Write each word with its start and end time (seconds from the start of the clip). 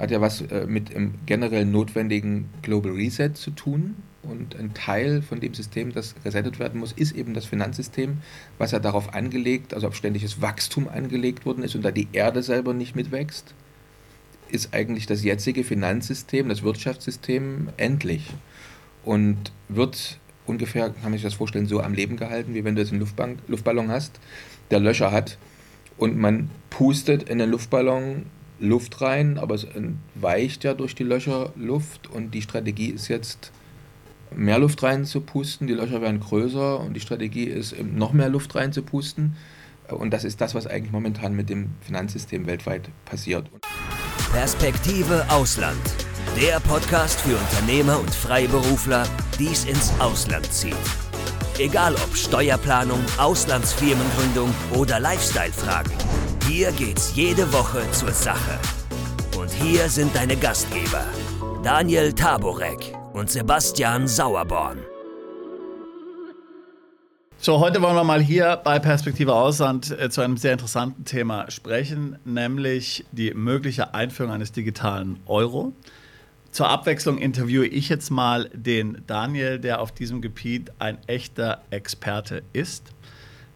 hat 0.00 0.10
ja 0.10 0.20
was 0.20 0.40
äh, 0.40 0.66
mit 0.66 0.94
dem 0.94 1.14
generell 1.26 1.66
notwendigen 1.66 2.48
Global 2.62 2.92
Reset 2.92 3.30
zu 3.34 3.50
tun. 3.50 3.96
Und 4.22 4.58
ein 4.58 4.74
Teil 4.74 5.22
von 5.22 5.40
dem 5.40 5.54
System, 5.54 5.92
das 5.92 6.14
resettet 6.24 6.58
werden 6.58 6.80
muss, 6.80 6.92
ist 6.92 7.12
eben 7.16 7.32
das 7.32 7.46
Finanzsystem, 7.46 8.18
was 8.58 8.72
ja 8.72 8.78
darauf 8.78 9.14
angelegt, 9.14 9.72
also 9.72 9.88
auf 9.88 9.96
ständiges 9.96 10.42
Wachstum 10.42 10.88
angelegt 10.88 11.46
worden 11.46 11.64
ist 11.64 11.74
und 11.74 11.82
da 11.82 11.90
die 11.90 12.08
Erde 12.12 12.42
selber 12.42 12.74
nicht 12.74 12.94
mitwächst, 12.94 13.54
ist 14.50 14.74
eigentlich 14.74 15.06
das 15.06 15.24
jetzige 15.24 15.64
Finanzsystem, 15.64 16.48
das 16.48 16.62
Wirtschaftssystem 16.62 17.70
endlich. 17.78 18.26
Und 19.04 19.52
wird 19.68 20.18
ungefähr, 20.46 20.90
kann 20.90 21.04
man 21.04 21.12
sich 21.14 21.22
das 21.22 21.34
vorstellen, 21.34 21.66
so 21.66 21.80
am 21.80 21.94
Leben 21.94 22.16
gehalten, 22.16 22.54
wie 22.54 22.64
wenn 22.64 22.74
du 22.74 22.82
jetzt 22.82 22.92
einen 22.92 23.06
Luftballon 23.48 23.90
hast, 23.90 24.20
der 24.70 24.80
Löcher 24.80 25.12
hat 25.12 25.38
und 25.96 26.18
man 26.18 26.50
pustet 26.68 27.28
in 27.28 27.38
den 27.38 27.50
Luftballon 27.50 28.26
Luft 28.60 29.00
rein, 29.00 29.38
aber 29.38 29.54
es 29.54 29.66
weicht 30.14 30.64
ja 30.64 30.74
durch 30.74 30.94
die 30.94 31.02
Löcher 31.02 31.52
Luft 31.56 32.08
und 32.08 32.32
die 32.32 32.42
Strategie 32.42 32.90
ist 32.90 33.08
jetzt, 33.08 33.52
mehr 34.34 34.58
Luft 34.58 34.82
rein 34.82 35.04
zu 35.04 35.20
pusten, 35.20 35.66
die 35.66 35.72
Löcher 35.72 36.00
werden 36.00 36.20
größer 36.20 36.78
und 36.80 36.94
die 36.94 37.00
Strategie 37.00 37.44
ist, 37.44 37.74
noch 37.82 38.12
mehr 38.12 38.28
Luft 38.28 38.54
rein 38.54 38.72
zu 38.72 38.82
pusten. 38.82 39.36
Und 39.88 40.12
das 40.12 40.22
ist 40.24 40.40
das, 40.40 40.54
was 40.54 40.66
eigentlich 40.66 40.92
momentan 40.92 41.34
mit 41.34 41.50
dem 41.50 41.70
Finanzsystem 41.80 42.46
weltweit 42.46 42.88
passiert. 43.04 43.50
Perspektive 44.32 45.26
Ausland. 45.28 45.80
Der 46.40 46.60
Podcast 46.60 47.20
für 47.22 47.36
Unternehmer 47.36 47.98
und 47.98 48.14
Freiberufler, 48.14 49.04
die 49.38 49.48
es 49.48 49.64
ins 49.64 49.92
Ausland 49.98 50.46
zieht. 50.52 50.76
Egal 51.58 51.94
ob 51.94 52.16
Steuerplanung, 52.16 53.00
Auslandsfirmengründung 53.18 54.54
oder 54.74 55.00
Lifestyle-Fragen. 55.00 55.92
Hier 56.52 56.72
geht's 56.72 57.12
jede 57.14 57.52
Woche 57.52 57.88
zur 57.92 58.10
Sache. 58.10 58.58
Und 59.38 59.52
hier 59.52 59.88
sind 59.88 60.16
deine 60.16 60.34
Gastgeber, 60.34 61.04
Daniel 61.62 62.12
Taborek 62.12 62.92
und 63.12 63.30
Sebastian 63.30 64.08
Sauerborn. 64.08 64.80
So, 67.38 67.60
heute 67.60 67.80
wollen 67.80 67.94
wir 67.94 68.02
mal 68.02 68.20
hier 68.20 68.60
bei 68.64 68.80
Perspektive 68.80 69.32
Ausland 69.32 69.96
äh, 69.96 70.10
zu 70.10 70.22
einem 70.22 70.36
sehr 70.36 70.54
interessanten 70.54 71.04
Thema 71.04 71.48
sprechen, 71.52 72.18
nämlich 72.24 73.04
die 73.12 73.32
mögliche 73.32 73.94
Einführung 73.94 74.32
eines 74.32 74.50
digitalen 74.50 75.20
Euro. 75.26 75.72
Zur 76.50 76.68
Abwechslung 76.68 77.18
interviewe 77.18 77.68
ich 77.68 77.88
jetzt 77.88 78.10
mal 78.10 78.50
den 78.52 79.02
Daniel, 79.06 79.60
der 79.60 79.80
auf 79.80 79.92
diesem 79.92 80.20
Gebiet 80.20 80.72
ein 80.80 80.98
echter 81.06 81.62
Experte 81.70 82.42
ist. 82.52 82.92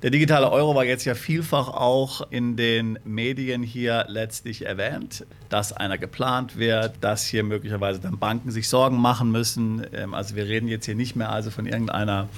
Der 0.04 0.10
digitale 0.10 0.52
Euro 0.52 0.74
war 0.74 0.84
jetzt 0.84 1.06
ja 1.06 1.14
vielfach 1.14 1.68
auch 1.68 2.30
in 2.30 2.56
den 2.56 2.98
Medien 3.04 3.62
hier 3.62 4.04
letztlich 4.06 4.66
erwähnt, 4.66 5.24
dass 5.48 5.72
einer 5.72 5.96
geplant 5.96 6.58
wird, 6.58 6.96
dass 7.00 7.24
hier 7.24 7.42
möglicherweise 7.42 8.00
dann 8.00 8.18
Banken 8.18 8.50
sich 8.50 8.68
Sorgen 8.68 8.98
machen 8.98 9.32
müssen. 9.32 9.82
Ähm, 9.94 10.12
also 10.12 10.36
wir 10.36 10.44
reden 10.44 10.68
jetzt 10.68 10.84
hier 10.84 10.94
nicht 10.94 11.16
mehr 11.16 11.30
also 11.30 11.50
von 11.50 11.64
irgendeiner 11.64 12.28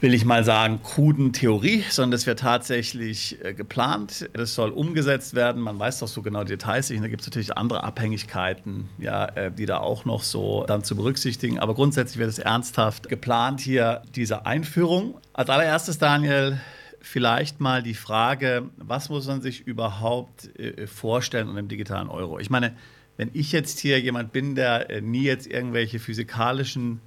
will 0.00 0.12
ich 0.12 0.24
mal 0.24 0.44
sagen, 0.44 0.82
kruden 0.82 1.32
Theorie, 1.32 1.84
sondern 1.88 2.10
das 2.10 2.26
wird 2.26 2.40
tatsächlich 2.40 3.42
äh, 3.42 3.54
geplant. 3.54 4.28
Das 4.32 4.54
soll 4.54 4.70
umgesetzt 4.70 5.34
werden. 5.34 5.62
Man 5.62 5.78
weiß 5.78 6.00
doch 6.00 6.08
so 6.08 6.20
genau 6.20 6.44
die 6.44 6.52
Details 6.52 6.90
nicht. 6.90 7.02
Da 7.02 7.08
gibt 7.08 7.22
es 7.22 7.26
natürlich 7.26 7.56
andere 7.56 7.84
Abhängigkeiten, 7.84 8.88
ja, 8.98 9.24
äh, 9.26 9.50
die 9.50 9.66
da 9.66 9.78
auch 9.78 10.04
noch 10.04 10.22
so 10.22 10.64
dann 10.66 10.84
zu 10.84 10.96
berücksichtigen. 10.96 11.58
Aber 11.58 11.74
grundsätzlich 11.74 12.18
wird 12.18 12.28
es 12.28 12.38
ernsthaft 12.38 13.08
geplant 13.08 13.60
hier 13.60 14.02
diese 14.14 14.46
Einführung. 14.46 15.18
Als 15.32 15.48
allererstes, 15.48 15.98
Daniel, 15.98 16.60
vielleicht 17.00 17.60
mal 17.60 17.82
die 17.82 17.94
Frage, 17.94 18.70
was 18.76 19.08
muss 19.08 19.26
man 19.26 19.40
sich 19.40 19.66
überhaupt 19.66 20.58
äh, 20.58 20.86
vorstellen 20.86 21.48
unter 21.48 21.62
dem 21.62 21.68
digitalen 21.68 22.08
Euro? 22.08 22.38
Ich 22.38 22.50
meine, 22.50 22.76
wenn 23.16 23.30
ich 23.32 23.52
jetzt 23.52 23.78
hier 23.78 24.00
jemand 24.00 24.32
bin, 24.32 24.54
der 24.54 25.00
nie 25.00 25.22
jetzt 25.22 25.46
irgendwelche 25.46 26.00
physikalischen 26.00 27.00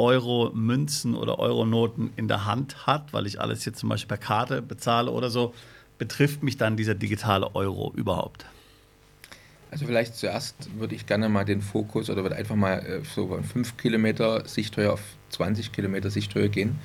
Euro-Münzen 0.00 1.14
oder 1.14 1.38
Euro-Noten 1.38 2.10
in 2.16 2.26
der 2.26 2.46
Hand 2.46 2.86
hat, 2.86 3.12
weil 3.12 3.26
ich 3.26 3.38
alles 3.38 3.64
jetzt 3.66 3.78
zum 3.78 3.90
Beispiel 3.90 4.08
per 4.08 4.16
Karte 4.16 4.62
bezahle 4.62 5.10
oder 5.10 5.28
so, 5.28 5.52
betrifft 5.98 6.42
mich 6.42 6.56
dann 6.56 6.78
dieser 6.78 6.94
digitale 6.94 7.54
Euro 7.54 7.92
überhaupt? 7.94 8.46
Also 9.70 9.84
vielleicht 9.86 10.16
zuerst 10.16 10.70
würde 10.78 10.94
ich 10.94 11.06
gerne 11.06 11.28
mal 11.28 11.44
den 11.44 11.60
Fokus 11.60 12.08
oder 12.08 12.22
würde 12.22 12.36
einfach 12.36 12.56
mal 12.56 12.78
äh, 12.78 13.04
so 13.04 13.28
von 13.28 13.44
5 13.44 13.76
Kilometer 13.76 14.48
Sichthöhe 14.48 14.90
auf 14.90 15.02
20 15.28 15.70
Kilometer 15.70 16.10
Sichthöhe 16.10 16.48
gehen, 16.48 16.78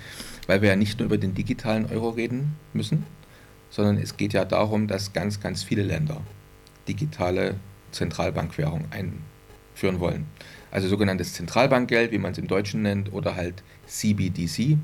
weil 0.45 0.61
wir 0.61 0.69
ja 0.69 0.75
nicht 0.75 0.99
nur 0.99 1.07
über 1.07 1.17
den 1.17 1.33
digitalen 1.33 1.85
Euro 1.85 2.09
reden 2.09 2.57
müssen, 2.73 3.05
sondern 3.69 3.97
es 3.97 4.17
geht 4.17 4.33
ja 4.33 4.43
darum, 4.43 4.87
dass 4.87 5.13
ganz, 5.13 5.39
ganz 5.39 5.63
viele 5.63 5.83
Länder 5.83 6.21
digitale 6.87 7.55
Zentralbankwährung 7.91 8.85
einführen 8.91 9.34
wollen 9.81 10.25
also 10.75 10.89
sogenanntes 10.89 11.33
Zentralbankgeld, 11.33 12.11
wie 12.11 12.17
man 12.17 12.33
es 12.33 12.37
im 12.37 12.47
Deutschen 12.47 12.81
nennt, 12.81 13.13
oder 13.13 13.37
halt 13.37 13.63
CBDC, 13.87 14.77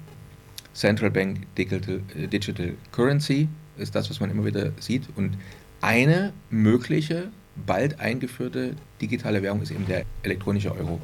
Central 0.74 1.12
Bank 1.12 1.54
Digital, 1.58 2.00
äh, 2.18 2.28
Digital 2.28 2.76
Currency, 2.94 3.50
ist 3.78 3.94
das, 3.94 4.10
was 4.10 4.22
man 4.22 4.32
immer 4.32 4.46
wieder 4.46 4.72
sieht. 4.80 5.10
Und 5.18 5.38
eine 5.82 6.32
mögliche, 6.50 7.30
bald 7.66 8.00
eingeführte 8.00 8.78
digitale 9.02 9.44
Währung 9.44 9.62
ist 9.62 9.72
eben 9.72 9.86
der 9.86 10.06
elektronische 10.24 10.74
Euro. 10.74 11.02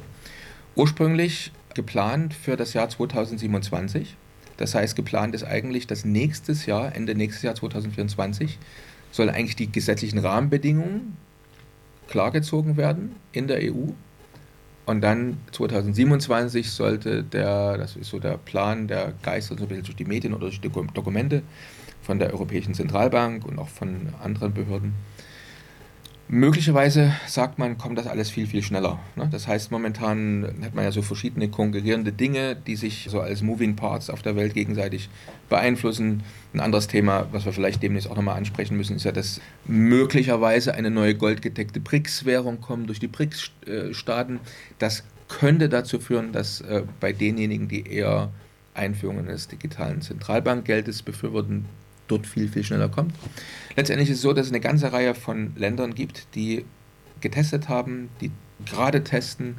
Ursprünglich 0.74 1.52
geplant 1.74 2.32
für 2.32 2.56
das 2.56 2.72
Jahr 2.72 2.88
2027. 2.88 4.16
Das 4.56 4.74
heißt, 4.74 4.96
geplant 4.96 5.34
ist 5.34 5.44
eigentlich, 5.44 5.86
dass 5.86 6.06
nächstes 6.06 6.64
Jahr, 6.64 6.96
Ende 6.96 7.14
nächstes 7.14 7.42
Jahr 7.42 7.54
2024, 7.54 8.58
sollen 9.12 9.28
eigentlich 9.28 9.56
die 9.56 9.70
gesetzlichen 9.70 10.18
Rahmenbedingungen 10.18 11.18
klargezogen 12.08 12.76
werden 12.76 13.16
in 13.32 13.46
der 13.46 13.58
EU 13.62 13.92
und 14.88 15.02
dann 15.02 15.36
2027 15.52 16.70
sollte 16.70 17.22
der, 17.22 17.76
das 17.76 17.94
ist 17.94 18.08
so 18.08 18.18
der 18.18 18.38
Plan, 18.38 18.88
der 18.88 19.12
geistert 19.22 19.58
so 19.58 19.66
durch 19.66 19.94
die 19.94 20.06
Medien 20.06 20.32
oder 20.32 20.46
durch 20.46 20.62
die 20.62 20.70
Dokumente 20.70 21.42
von 22.00 22.18
der 22.18 22.32
Europäischen 22.32 22.72
Zentralbank 22.72 23.46
und 23.46 23.58
auch 23.58 23.68
von 23.68 24.08
anderen 24.22 24.54
Behörden, 24.54 24.94
Möglicherweise 26.30 27.14
sagt 27.26 27.58
man, 27.58 27.78
kommt 27.78 27.96
das 27.96 28.06
alles 28.06 28.28
viel, 28.28 28.46
viel 28.46 28.62
schneller. 28.62 28.98
Ne? 29.16 29.28
Das 29.32 29.48
heißt, 29.48 29.70
momentan 29.70 30.46
hat 30.62 30.74
man 30.74 30.84
ja 30.84 30.92
so 30.92 31.00
verschiedene 31.00 31.48
konkurrierende 31.48 32.12
Dinge, 32.12 32.54
die 32.54 32.76
sich 32.76 33.06
so 33.08 33.20
als 33.20 33.40
Moving 33.40 33.76
Parts 33.76 34.10
auf 34.10 34.20
der 34.20 34.36
Welt 34.36 34.52
gegenseitig 34.52 35.08
beeinflussen. 35.48 36.22
Ein 36.52 36.60
anderes 36.60 36.86
Thema, 36.86 37.28
was 37.32 37.46
wir 37.46 37.52
vielleicht 37.54 37.82
demnächst 37.82 38.10
auch 38.10 38.16
nochmal 38.16 38.36
ansprechen 38.36 38.76
müssen, 38.76 38.96
ist 38.96 39.04
ja, 39.04 39.12
dass 39.12 39.40
möglicherweise 39.64 40.74
eine 40.74 40.90
neue 40.90 41.14
goldgedeckte 41.14 41.80
BRICS-Währung 41.80 42.60
kommt 42.60 42.90
durch 42.90 43.00
die 43.00 43.08
BRICS-Staaten. 43.08 44.40
Das 44.78 45.04
könnte 45.28 45.70
dazu 45.70 45.98
führen, 45.98 46.32
dass 46.32 46.60
äh, 46.60 46.82
bei 47.00 47.14
denjenigen, 47.14 47.68
die 47.68 47.90
eher 47.90 48.30
Einführungen 48.74 49.26
des 49.26 49.48
digitalen 49.48 50.02
Zentralbankgeldes 50.02 51.02
befürworten, 51.02 51.64
dort 52.08 52.26
viel, 52.26 52.48
viel 52.48 52.64
schneller 52.64 52.88
kommt. 52.88 53.14
Letztendlich 53.76 54.10
ist 54.10 54.16
es 54.16 54.22
so, 54.22 54.32
dass 54.32 54.46
es 54.46 54.52
eine 54.52 54.60
ganze 54.60 54.92
Reihe 54.92 55.14
von 55.14 55.52
Ländern 55.56 55.94
gibt, 55.94 56.34
die 56.34 56.64
getestet 57.20 57.68
haben, 57.68 58.08
die 58.20 58.32
gerade 58.66 59.04
testen, 59.04 59.56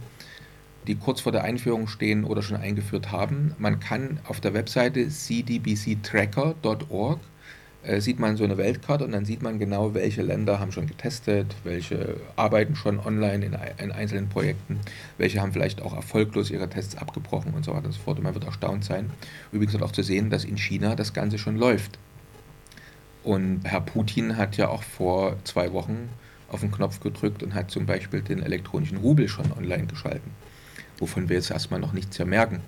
die 0.88 0.96
kurz 0.96 1.22
vor 1.22 1.32
der 1.32 1.44
Einführung 1.44 1.88
stehen 1.88 2.24
oder 2.24 2.42
schon 2.42 2.58
eingeführt 2.58 3.12
haben. 3.12 3.54
Man 3.58 3.80
kann 3.80 4.20
auf 4.26 4.42
der 4.42 4.54
Webseite 4.54 5.10
cdbctracker.org 5.10 7.20
äh, 7.82 8.02
sieht 8.02 8.20
man 8.20 8.36
so 8.36 8.44
eine 8.44 8.58
Weltkarte 8.58 9.06
und 9.06 9.14
dann 9.14 9.24
sieht 9.24 9.42
man 9.42 9.58
genau, 9.58 9.94
welche 9.94 10.22
Länder 10.22 10.60
haben 10.60 10.72
schon 10.72 10.86
getestet, 10.86 11.56
welche 11.64 12.18
arbeiten 12.36 12.76
schon 12.76 13.00
online 13.00 13.46
in, 13.46 13.58
in 13.78 13.92
einzelnen 13.92 14.28
Projekten, 14.28 14.80
welche 15.18 15.42
haben 15.42 15.54
vielleicht 15.54 15.82
auch 15.82 15.96
erfolglos 15.96 16.52
ihre 16.52 16.70
Tests 16.70 16.98
abgebrochen 16.98 17.54
und 17.54 17.64
so 17.64 17.74
weiter 17.74 17.86
und 17.86 17.94
so 17.94 18.02
fort. 18.02 18.18
Und 18.18 18.26
man 18.26 18.34
wird 18.34 18.44
erstaunt 18.44 18.84
sein, 18.84 19.10
übrigens 19.54 19.82
auch 19.82 19.94
zu 19.94 20.04
sehen, 20.04 20.30
dass 20.30 20.44
in 20.44 20.58
China 20.58 20.96
das 20.96 21.14
Ganze 21.14 21.38
schon 21.38 21.56
läuft. 21.56 21.98
Und 23.24 23.62
Herr 23.64 23.82
Putin 23.82 24.38
hat 24.38 24.58
ja 24.58 24.70
auch 24.70 24.84
vor 24.84 25.38
zwei 25.44 25.74
Wochen 25.74 26.10
auf 26.48 26.62
den 26.62 26.72
Knopf 26.72 27.00
gedrückt 27.00 27.44
und 27.44 27.54
hat 27.54 27.70
zum 27.70 27.86
Beispiel 27.86 28.22
den 28.22 28.42
elektronischen 28.42 28.98
Rubel 28.98 29.28
schon 29.28 29.52
online 29.52 29.88
geschalten, 29.88 30.32
wovon 30.98 31.30
wir 31.30 31.36
jetzt 31.36 31.52
erstmal 31.52 31.80
noch 31.80 31.94
nichts 31.94 32.18
ja 32.18 32.26
merken. 32.26 32.62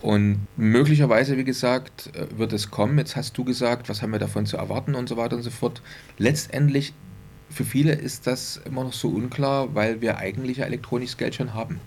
Und 0.00 0.48
möglicherweise, 0.56 1.36
wie 1.36 1.44
gesagt, 1.44 2.10
äh, 2.16 2.26
wird 2.36 2.52
es 2.52 2.70
kommen. 2.72 2.98
Jetzt 2.98 3.14
hast 3.14 3.38
du 3.38 3.44
gesagt, 3.44 3.88
was 3.88 4.02
haben 4.02 4.10
wir 4.10 4.18
davon 4.18 4.46
zu 4.46 4.56
erwarten 4.56 4.96
und 4.96 5.08
so 5.08 5.16
weiter 5.16 5.36
und 5.36 5.42
so 5.42 5.50
fort. 5.50 5.80
Letztendlich, 6.18 6.92
für 7.48 7.64
viele 7.64 7.92
ist 7.92 8.26
das 8.26 8.60
immer 8.64 8.82
noch 8.82 8.92
so 8.92 9.08
unklar, 9.08 9.76
weil 9.76 10.00
wir 10.00 10.18
eigentlich 10.18 10.58
ja 10.58 10.64
elektronisches 10.64 11.16
Geld 11.16 11.36
schon 11.36 11.54
haben. 11.54 11.80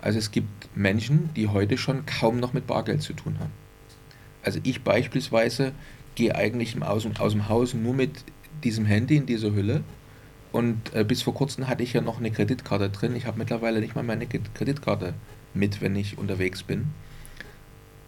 Also 0.00 0.18
es 0.18 0.30
gibt 0.30 0.76
Menschen, 0.76 1.30
die 1.34 1.48
heute 1.48 1.76
schon 1.76 2.06
kaum 2.06 2.38
noch 2.38 2.52
mit 2.52 2.68
Bargeld 2.68 3.02
zu 3.02 3.14
tun 3.14 3.38
haben. 3.40 3.50
Also 4.44 4.60
ich 4.62 4.84
beispielsweise 4.84 5.72
gehe 6.14 6.34
eigentlich 6.34 6.80
aus, 6.82 7.06
aus 7.18 7.32
dem 7.32 7.48
Haus 7.48 7.74
nur 7.74 7.94
mit 7.94 8.24
diesem 8.62 8.86
Handy 8.86 9.16
in 9.16 9.26
dieser 9.26 9.52
Hülle. 9.54 9.82
Und 10.52 10.94
äh, 10.94 11.04
bis 11.04 11.22
vor 11.22 11.34
kurzem 11.34 11.66
hatte 11.68 11.82
ich 11.82 11.92
ja 11.92 12.00
noch 12.00 12.18
eine 12.18 12.30
Kreditkarte 12.30 12.88
drin. 12.90 13.16
Ich 13.16 13.26
habe 13.26 13.38
mittlerweile 13.38 13.80
nicht 13.80 13.94
mal 13.96 14.04
meine 14.04 14.26
Kreditkarte 14.26 15.14
mit, 15.52 15.80
wenn 15.80 15.96
ich 15.96 16.16
unterwegs 16.18 16.62
bin. 16.62 16.86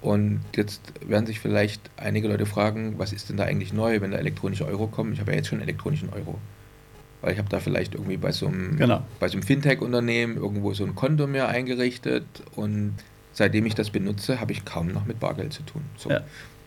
Und 0.01 0.41
jetzt 0.55 0.93
werden 1.07 1.27
sich 1.27 1.41
vielleicht 1.41 1.81
einige 1.97 2.29
Leute 2.29 2.47
fragen, 2.47 2.95
was 2.99 3.13
ist 3.13 3.29
denn 3.29 3.37
da 3.37 3.45
eigentlich 3.45 3.73
neu, 3.73 4.01
wenn 4.01 4.11
der 4.13 4.21
elektronische 4.21 4.67
Euro 4.67 4.87
kommt? 4.87 5.13
Ich 5.15 5.21
habe 5.21 5.33
ja 5.33 5.39
jetzt 5.39 5.49
schon 5.49 5.61
elektronischen 5.61 6.11
Euro. 6.11 6.39
weil 7.23 7.33
ich 7.33 7.39
habe 7.39 7.49
da 7.49 7.59
vielleicht 7.61 7.95
irgendwie 7.95 8.19
bei 8.19 8.31
so 8.31 8.47
einem, 8.47 8.77
Genau. 8.77 9.03
bei 9.19 9.27
so 9.27 9.33
einem 9.33 9.43
Fintech-Unternehmen 9.43 10.37
irgendwo 10.37 10.75
so 10.75 10.85
ein 10.85 10.95
Konto 10.95 11.27
mir 11.27 11.49
eingerichtet 11.49 12.25
und 12.55 12.95
seitdem 13.33 13.67
ich 13.67 13.75
das 13.75 13.91
benutze, 13.91 14.39
habe 14.39 14.53
ich 14.53 14.65
kaum 14.65 14.89
noch 14.89 15.07
mit 15.07 15.19
Bargeld 15.19 15.53
zu 15.53 15.63
tun. 15.65 15.83
So. 15.97 16.11
Ja. 16.11 16.21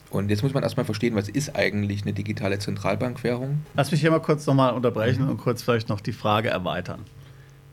Und 0.09 0.29
jetzt 0.29 0.41
muss 0.41 0.53
man 0.53 0.63
erstmal 0.63 0.85
verstehen, 0.85 1.15
was 1.15 1.29
ist 1.29 1.55
eigentlich 1.55 2.01
eine 2.01 2.13
digitale 2.13 2.57
Zentralbankwährung? 2.57 3.63
Lass 3.75 3.91
mich 3.91 4.01
hier 4.01 4.09
mal 4.09 4.19
kurz 4.19 4.45
nochmal 4.47 4.73
unterbrechen 4.73 5.29
und 5.29 5.37
kurz 5.37 5.61
vielleicht 5.61 5.89
noch 5.89 6.01
die 6.01 6.13
Frage 6.13 6.49
erweitern. 6.49 7.05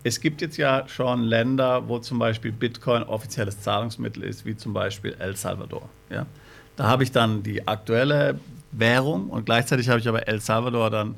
Es 0.05 0.21
gibt 0.21 0.41
jetzt 0.41 0.57
ja 0.57 0.87
schon 0.87 1.23
Länder, 1.23 1.89
wo 1.89 1.99
zum 1.99 2.19
Beispiel 2.19 2.53
Bitcoin 2.53 3.03
offizielles 3.03 3.61
Zahlungsmittel 3.63 4.23
ist, 4.23 4.45
wie 4.45 4.57
zum 4.57 4.73
Beispiel 4.73 5.17
El 5.19 5.35
Salvador. 5.35 5.89
Ja? 6.11 6.27
Da 6.77 6.85
habe 6.85 7.03
ich 7.03 7.11
dann 7.11 7.43
die 7.43 7.67
aktuelle 7.67 8.39
Währung 8.71 9.31
und 9.31 9.47
gleichzeitig 9.47 9.89
habe 9.89 9.99
ich 9.99 10.07
aber 10.07 10.29
El 10.29 10.41
Salvador 10.41 10.91
dann 10.91 11.17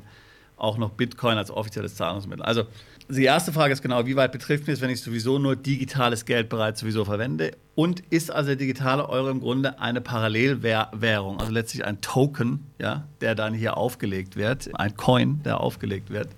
auch 0.57 0.77
noch 0.77 0.91
Bitcoin 0.91 1.37
als 1.37 1.51
offizielles 1.51 1.95
Zahlungsmittel. 1.95 2.43
Also 2.43 2.63
die 3.09 3.23
erste 3.23 3.51
Frage 3.51 3.73
ist 3.73 3.81
genau, 3.81 4.05
wie 4.05 4.15
weit 4.15 4.31
betrifft 4.31 4.67
mich 4.67 4.75
es, 4.75 4.81
wenn 4.81 4.91
ich 4.91 5.01
sowieso 5.01 5.39
nur 5.39 5.55
digitales 5.55 6.25
Geld 6.25 6.47
bereits 6.47 6.81
sowieso 6.81 7.05
verwende? 7.05 7.51
Und 7.75 8.03
ist 8.11 8.31
also 8.31 8.47
der 8.47 8.55
digitale 8.55 9.09
Euro 9.09 9.29
im 9.29 9.39
Grunde 9.39 9.79
eine 9.79 9.99
Parallelwährung, 9.99 11.39
also 11.39 11.51
letztlich 11.51 11.83
ein 11.85 12.01
Token, 12.01 12.65
ja, 12.77 13.05
der 13.21 13.33
dann 13.33 13.53
hier 13.53 13.77
aufgelegt 13.77 14.35
wird, 14.35 14.69
ein 14.79 14.95
Coin, 14.95 15.41
der 15.43 15.59
aufgelegt 15.59 16.11
wird 16.11 16.29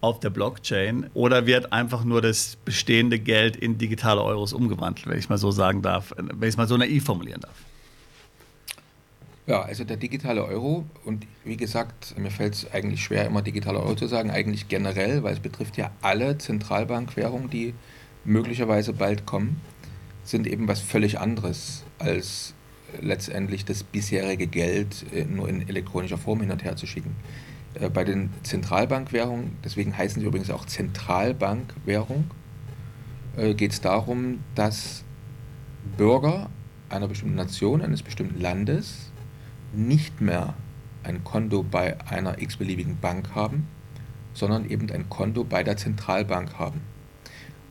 auf 0.00 0.18
der 0.18 0.30
Blockchain? 0.30 1.08
Oder 1.14 1.46
wird 1.46 1.72
einfach 1.72 2.02
nur 2.04 2.20
das 2.20 2.56
bestehende 2.64 3.20
Geld 3.20 3.56
in 3.56 3.78
digitale 3.78 4.22
Euros 4.22 4.52
umgewandelt, 4.52 5.06
wenn 5.06 5.18
ich 5.18 5.28
mal 5.28 5.38
so 5.38 5.52
sagen 5.52 5.82
darf, 5.82 6.12
wenn 6.16 6.42
ich 6.42 6.48
es 6.48 6.56
mal 6.56 6.66
so 6.66 6.76
naiv 6.76 7.04
formulieren 7.04 7.40
darf? 7.40 7.54
Ja, 9.46 9.62
also 9.62 9.82
der 9.82 9.96
digitale 9.96 10.44
Euro 10.44 10.84
und 11.04 11.26
wie 11.44 11.56
gesagt, 11.56 12.16
mir 12.16 12.30
fällt 12.30 12.54
es 12.54 12.72
eigentlich 12.72 13.02
schwer, 13.02 13.26
immer 13.26 13.42
digitaler 13.42 13.80
Euro 13.80 13.96
zu 13.96 14.06
sagen, 14.06 14.30
eigentlich 14.30 14.68
generell, 14.68 15.24
weil 15.24 15.32
es 15.32 15.40
betrifft 15.40 15.76
ja 15.76 15.90
alle 16.00 16.38
Zentralbankwährungen, 16.38 17.50
die 17.50 17.74
möglicherweise 18.24 18.92
bald 18.92 19.26
kommen, 19.26 19.60
sind 20.22 20.46
eben 20.46 20.68
was 20.68 20.78
völlig 20.78 21.18
anderes 21.18 21.82
als 21.98 22.54
letztendlich 23.00 23.64
das 23.64 23.82
bisherige 23.82 24.46
Geld 24.46 25.06
äh, 25.12 25.24
nur 25.24 25.48
in 25.48 25.68
elektronischer 25.68 26.18
Form 26.18 26.40
hin 26.40 26.52
und 26.52 26.62
her 26.62 26.76
zu 26.76 26.86
schicken. 26.86 27.16
Äh, 27.74 27.88
Bei 27.88 28.04
den 28.04 28.30
Zentralbankwährungen, 28.44 29.56
deswegen 29.64 29.96
heißen 29.96 30.20
sie 30.20 30.26
übrigens 30.28 30.50
auch 30.50 30.66
Zentralbankwährung, 30.66 32.30
äh, 33.36 33.54
geht 33.54 33.72
es 33.72 33.80
darum, 33.80 34.40
dass 34.54 35.02
Bürger 35.96 36.48
einer 36.90 37.08
bestimmten 37.08 37.34
Nation, 37.34 37.82
eines 37.82 38.02
bestimmten 38.02 38.40
Landes 38.40 39.10
nicht 39.72 40.20
mehr 40.20 40.54
ein 41.02 41.24
Konto 41.24 41.62
bei 41.62 41.96
einer 42.08 42.40
x-beliebigen 42.40 42.98
Bank 42.98 43.34
haben, 43.34 43.66
sondern 44.34 44.68
eben 44.68 44.90
ein 44.90 45.08
Konto 45.08 45.44
bei 45.44 45.62
der 45.62 45.76
Zentralbank 45.76 46.58
haben. 46.58 46.80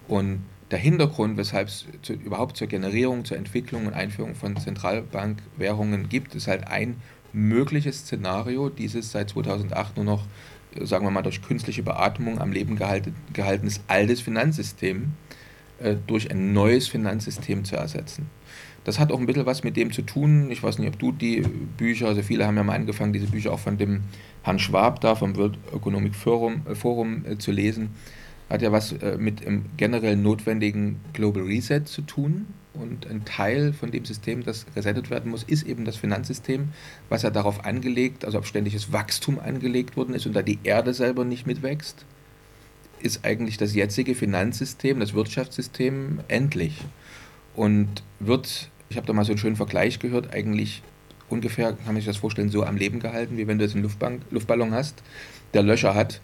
Und 0.07 0.44
der 0.71 0.80
Hintergrund, 0.80 1.38
weshalb 1.38 1.68
es 1.68 1.86
zu, 2.01 2.13
überhaupt 2.13 2.57
zur 2.57 2.68
Generierung, 2.68 3.25
zur 3.25 3.38
Entwicklung 3.38 3.88
und 3.88 3.94
Einführung 3.94 4.36
von 4.36 4.57
Zentralbankwährungen 4.57 6.09
gibt, 6.09 6.33
ist 6.36 6.48
halt 6.48 6.68
ein 6.68 6.98
mögliches 7.33 8.00
Szenario, 8.00 8.69
dieses 8.69 9.12
seit 9.12 9.30
2008 9.30 9.98
nur 9.98 10.06
noch, 10.06 10.25
sagen 10.81 11.06
wir 11.06 11.12
mal, 11.12 11.21
durch 11.21 11.42
künstliche 11.42 11.83
Beatmung 11.83 12.39
am 12.39 12.51
Leben 12.51 12.75
gehalten, 12.75 13.15
gehaltenes 13.33 13.81
altes 13.88 14.21
Finanzsystem 14.21 15.13
äh, 15.80 15.95
durch 16.07 16.31
ein 16.31 16.53
neues 16.53 16.88
Finanzsystem 16.88 17.65
zu 17.65 17.75
ersetzen. 17.75 18.30
Das 18.83 18.99
hat 18.99 19.11
auch 19.11 19.19
ein 19.19 19.27
bisschen 19.27 19.45
was 19.45 19.63
mit 19.63 19.77
dem 19.77 19.91
zu 19.91 20.01
tun. 20.01 20.49
Ich 20.49 20.63
weiß 20.63 20.79
nicht, 20.79 20.89
ob 20.89 20.99
du 20.99 21.11
die 21.11 21.41
Bücher, 21.77 22.07
also 22.07 22.23
viele 22.23 22.47
haben 22.47 22.57
ja 22.57 22.63
mal 22.63 22.75
angefangen, 22.75 23.13
diese 23.13 23.27
Bücher 23.27 23.53
auch 23.53 23.59
von 23.59 23.77
dem 23.77 24.01
Herrn 24.43 24.57
Schwab 24.57 25.01
da 25.01 25.15
vom 25.15 25.35
World 25.35 25.57
Economic 25.75 26.15
Forum, 26.15 26.61
äh, 26.67 26.73
Forum 26.73 27.23
äh, 27.25 27.37
zu 27.37 27.51
lesen. 27.51 27.91
Hat 28.49 28.61
ja 28.61 28.71
was 28.71 28.93
äh, 28.93 29.17
mit 29.17 29.45
dem 29.45 29.65
generell 29.77 30.15
notwendigen 30.15 30.99
Global 31.13 31.43
Reset 31.43 31.81
zu 31.85 32.01
tun. 32.01 32.47
Und 32.73 33.05
ein 33.05 33.25
Teil 33.25 33.73
von 33.73 33.91
dem 33.91 34.05
System, 34.05 34.43
das 34.43 34.65
resettet 34.75 35.09
werden 35.09 35.29
muss, 35.29 35.43
ist 35.43 35.67
eben 35.67 35.83
das 35.83 35.97
Finanzsystem, 35.97 36.69
was 37.09 37.23
ja 37.23 37.29
darauf 37.29 37.65
angelegt, 37.65 38.23
also 38.23 38.39
auf 38.39 38.47
ständiges 38.47 38.93
Wachstum 38.93 39.39
angelegt 39.39 39.97
worden 39.97 40.15
ist 40.15 40.25
und 40.25 40.33
da 40.33 40.41
die 40.41 40.57
Erde 40.63 40.93
selber 40.93 41.25
nicht 41.25 41.45
mitwächst, 41.45 42.05
ist 43.01 43.25
eigentlich 43.25 43.57
das 43.57 43.75
jetzige 43.75 44.15
Finanzsystem, 44.15 45.01
das 45.01 45.13
Wirtschaftssystem 45.13 46.21
endlich 46.29 46.75
und 47.56 48.03
wird, 48.19 48.69
ich 48.89 48.98
habe 48.98 49.07
da 49.07 49.13
mal 49.13 49.25
so 49.25 49.31
einen 49.31 49.39
schönen 49.39 49.56
Vergleich 49.56 50.00
gehört, 50.00 50.33
eigentlich 50.33 50.81
ungefähr, 51.30 51.74
kann 51.74 51.88
man 51.88 51.95
sich 51.98 52.06
das 52.06 52.18
vorstellen, 52.18 52.50
so 52.50 52.63
am 52.63 52.77
Leben 52.77 53.00
gehalten, 53.00 53.38
wie 53.38 53.48
wenn 53.48 53.57
du 53.57 53.65
jetzt 53.65 53.74
einen 53.74 53.83
Luftbank, 53.83 54.21
Luftballon 54.31 54.74
hast, 54.74 55.01
der 55.53 55.63
Löcher 55.63 55.95
hat 55.95 56.21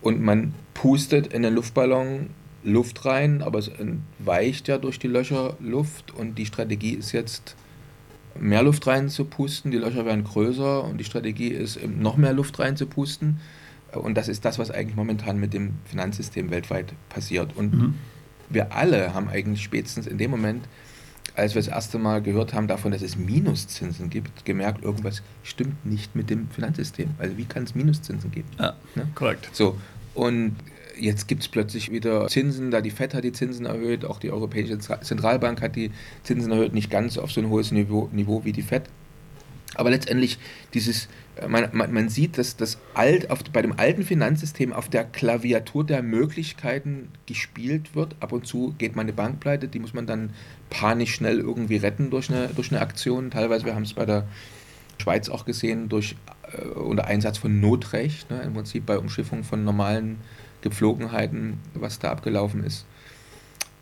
und 0.00 0.20
man 0.20 0.54
pustet 0.74 1.32
in 1.32 1.42
den 1.42 1.54
Luftballon 1.54 2.30
Luft 2.64 3.04
rein, 3.04 3.42
aber 3.42 3.58
es 3.58 3.70
weicht 4.18 4.68
ja 4.68 4.78
durch 4.78 4.98
die 4.98 5.08
Löcher 5.08 5.56
Luft 5.60 6.12
und 6.12 6.38
die 6.38 6.46
Strategie 6.46 6.92
ist 6.92 7.12
jetzt, 7.12 7.56
mehr 8.38 8.62
Luft 8.62 8.86
rein 8.86 9.08
zu 9.08 9.24
pusten, 9.24 9.70
die 9.70 9.78
Löcher 9.78 10.06
werden 10.06 10.24
größer 10.24 10.84
und 10.84 10.98
die 10.98 11.04
Strategie 11.04 11.48
ist, 11.48 11.78
noch 11.86 12.16
mehr 12.16 12.32
Luft 12.32 12.58
rein 12.58 12.76
zu 12.76 12.86
pusten. 12.86 13.40
Und 13.92 14.16
das 14.16 14.28
ist 14.28 14.44
das, 14.44 14.58
was 14.58 14.70
eigentlich 14.70 14.96
momentan 14.96 15.38
mit 15.38 15.52
dem 15.52 15.74
Finanzsystem 15.84 16.50
weltweit 16.50 16.94
passiert. 17.10 17.54
Und 17.54 17.74
mhm. 17.74 17.94
Wir 18.52 18.72
alle 18.72 19.14
haben 19.14 19.28
eigentlich 19.28 19.62
spätestens 19.62 20.06
in 20.06 20.18
dem 20.18 20.30
Moment, 20.30 20.64
als 21.34 21.54
wir 21.54 21.62
das 21.62 21.68
erste 21.68 21.98
Mal 21.98 22.22
gehört 22.22 22.52
haben 22.52 22.68
davon, 22.68 22.92
dass 22.92 23.02
es 23.02 23.16
Minuszinsen 23.16 24.10
gibt, 24.10 24.44
gemerkt, 24.44 24.84
irgendwas 24.84 25.22
stimmt 25.42 25.86
nicht 25.86 26.14
mit 26.14 26.30
dem 26.30 26.48
Finanzsystem. 26.50 27.10
Also 27.18 27.36
wie 27.38 27.44
kann 27.44 27.64
es 27.64 27.74
Minuszinsen 27.74 28.30
geben? 28.30 28.48
Ja, 28.58 28.74
ne? 28.94 29.08
korrekt. 29.14 29.48
So, 29.52 29.78
und 30.14 30.56
jetzt 30.98 31.28
gibt 31.28 31.42
es 31.42 31.48
plötzlich 31.48 31.90
wieder 31.90 32.28
Zinsen, 32.28 32.70
da 32.70 32.80
die 32.80 32.90
FED 32.90 33.14
hat 33.14 33.24
die 33.24 33.32
Zinsen 33.32 33.66
erhöht, 33.66 34.04
auch 34.04 34.18
die 34.18 34.30
Europäische 34.30 34.78
Zentralbank 34.78 35.62
hat 35.62 35.76
die 35.76 35.90
Zinsen 36.22 36.52
erhöht, 36.52 36.74
nicht 36.74 36.90
ganz 36.90 37.16
auf 37.16 37.32
so 37.32 37.40
ein 37.40 37.48
hohes 37.48 37.72
Niveau, 37.72 38.08
Niveau 38.12 38.44
wie 38.44 38.52
die 38.52 38.62
FED. 38.62 38.82
Aber 39.74 39.90
letztendlich 39.90 40.38
dieses, 40.74 41.08
man, 41.48 41.68
man, 41.72 41.92
man 41.92 42.08
sieht, 42.08 42.38
dass 42.38 42.56
das 42.56 42.78
alt, 42.94 43.30
auf, 43.30 43.42
bei 43.44 43.62
dem 43.62 43.78
alten 43.78 44.02
Finanzsystem 44.02 44.72
auf 44.72 44.88
der 44.88 45.04
Klaviatur 45.04 45.84
der 45.84 46.02
Möglichkeiten 46.02 47.08
gespielt 47.26 47.94
wird. 47.94 48.16
Ab 48.20 48.32
und 48.32 48.46
zu 48.46 48.74
geht 48.78 48.96
man 48.96 49.06
eine 49.06 49.12
Bank 49.12 49.40
pleite, 49.40 49.68
die 49.68 49.78
muss 49.78 49.94
man 49.94 50.06
dann 50.06 50.30
panisch 50.70 51.14
schnell 51.14 51.38
irgendwie 51.38 51.76
retten 51.76 52.10
durch 52.10 52.30
eine, 52.30 52.48
durch 52.48 52.70
eine 52.70 52.80
Aktion. 52.80 53.30
Teilweise, 53.30 53.64
wir 53.64 53.74
haben 53.74 53.82
es 53.82 53.94
bei 53.94 54.06
der 54.06 54.26
Schweiz 54.98 55.28
auch 55.28 55.44
gesehen, 55.44 55.88
durch 55.88 56.16
äh, 56.52 56.66
unter 56.66 57.06
Einsatz 57.06 57.38
von 57.38 57.60
Notrecht, 57.60 58.30
ne, 58.30 58.42
im 58.42 58.52
Prinzip 58.54 58.86
bei 58.86 58.98
Umschiffung 58.98 59.42
von 59.42 59.64
normalen 59.64 60.18
Gepflogenheiten, 60.60 61.58
was 61.74 61.98
da 61.98 62.10
abgelaufen 62.10 62.62
ist. 62.62 62.86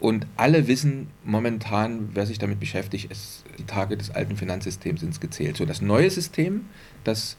Und 0.00 0.26
alle 0.36 0.66
wissen 0.66 1.08
momentan, 1.24 2.08
wer 2.14 2.26
sich 2.26 2.38
damit 2.38 2.58
beschäftigt, 2.58 3.12
ist, 3.12 3.44
die 3.58 3.64
Tage 3.64 3.98
des 3.98 4.10
alten 4.10 4.36
Finanzsystems 4.36 5.00
sind 5.00 5.20
gezählt. 5.20 5.58
So, 5.58 5.66
das 5.66 5.82
neue 5.82 6.10
System, 6.10 6.64
das 7.04 7.36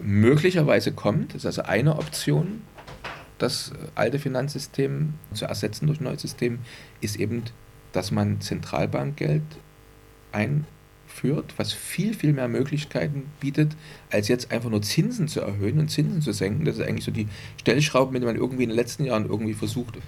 möglicherweise 0.00 0.92
kommt, 0.92 1.34
ist 1.34 1.44
also 1.44 1.62
eine 1.62 1.98
Option, 1.98 2.62
das 3.38 3.72
alte 3.94 4.18
Finanzsystem 4.18 5.14
zu 5.34 5.44
ersetzen 5.44 5.86
durch 5.86 6.00
ein 6.00 6.04
neues 6.04 6.22
System, 6.22 6.60
ist 7.00 7.16
eben, 7.16 7.42
dass 7.92 8.10
man 8.10 8.40
Zentralbankgeld 8.40 9.42
einführt, 10.32 11.54
was 11.56 11.72
viel, 11.72 12.14
viel 12.14 12.32
mehr 12.32 12.48
Möglichkeiten 12.48 13.24
bietet, 13.40 13.76
als 14.10 14.28
jetzt 14.28 14.52
einfach 14.52 14.70
nur 14.70 14.82
Zinsen 14.82 15.28
zu 15.28 15.40
erhöhen 15.40 15.78
und 15.80 15.90
Zinsen 15.90 16.22
zu 16.22 16.32
senken. 16.32 16.64
Das 16.64 16.76
ist 16.76 16.86
eigentlich 16.86 17.04
so 17.04 17.10
die 17.10 17.28
Stellschraube, 17.60 18.12
mit 18.12 18.22
der 18.22 18.30
man 18.30 18.40
irgendwie 18.40 18.62
in 18.62 18.70
den 18.70 18.76
letzten 18.76 19.04
Jahren 19.04 19.26
irgendwie 19.26 19.54
versucht, 19.54 19.98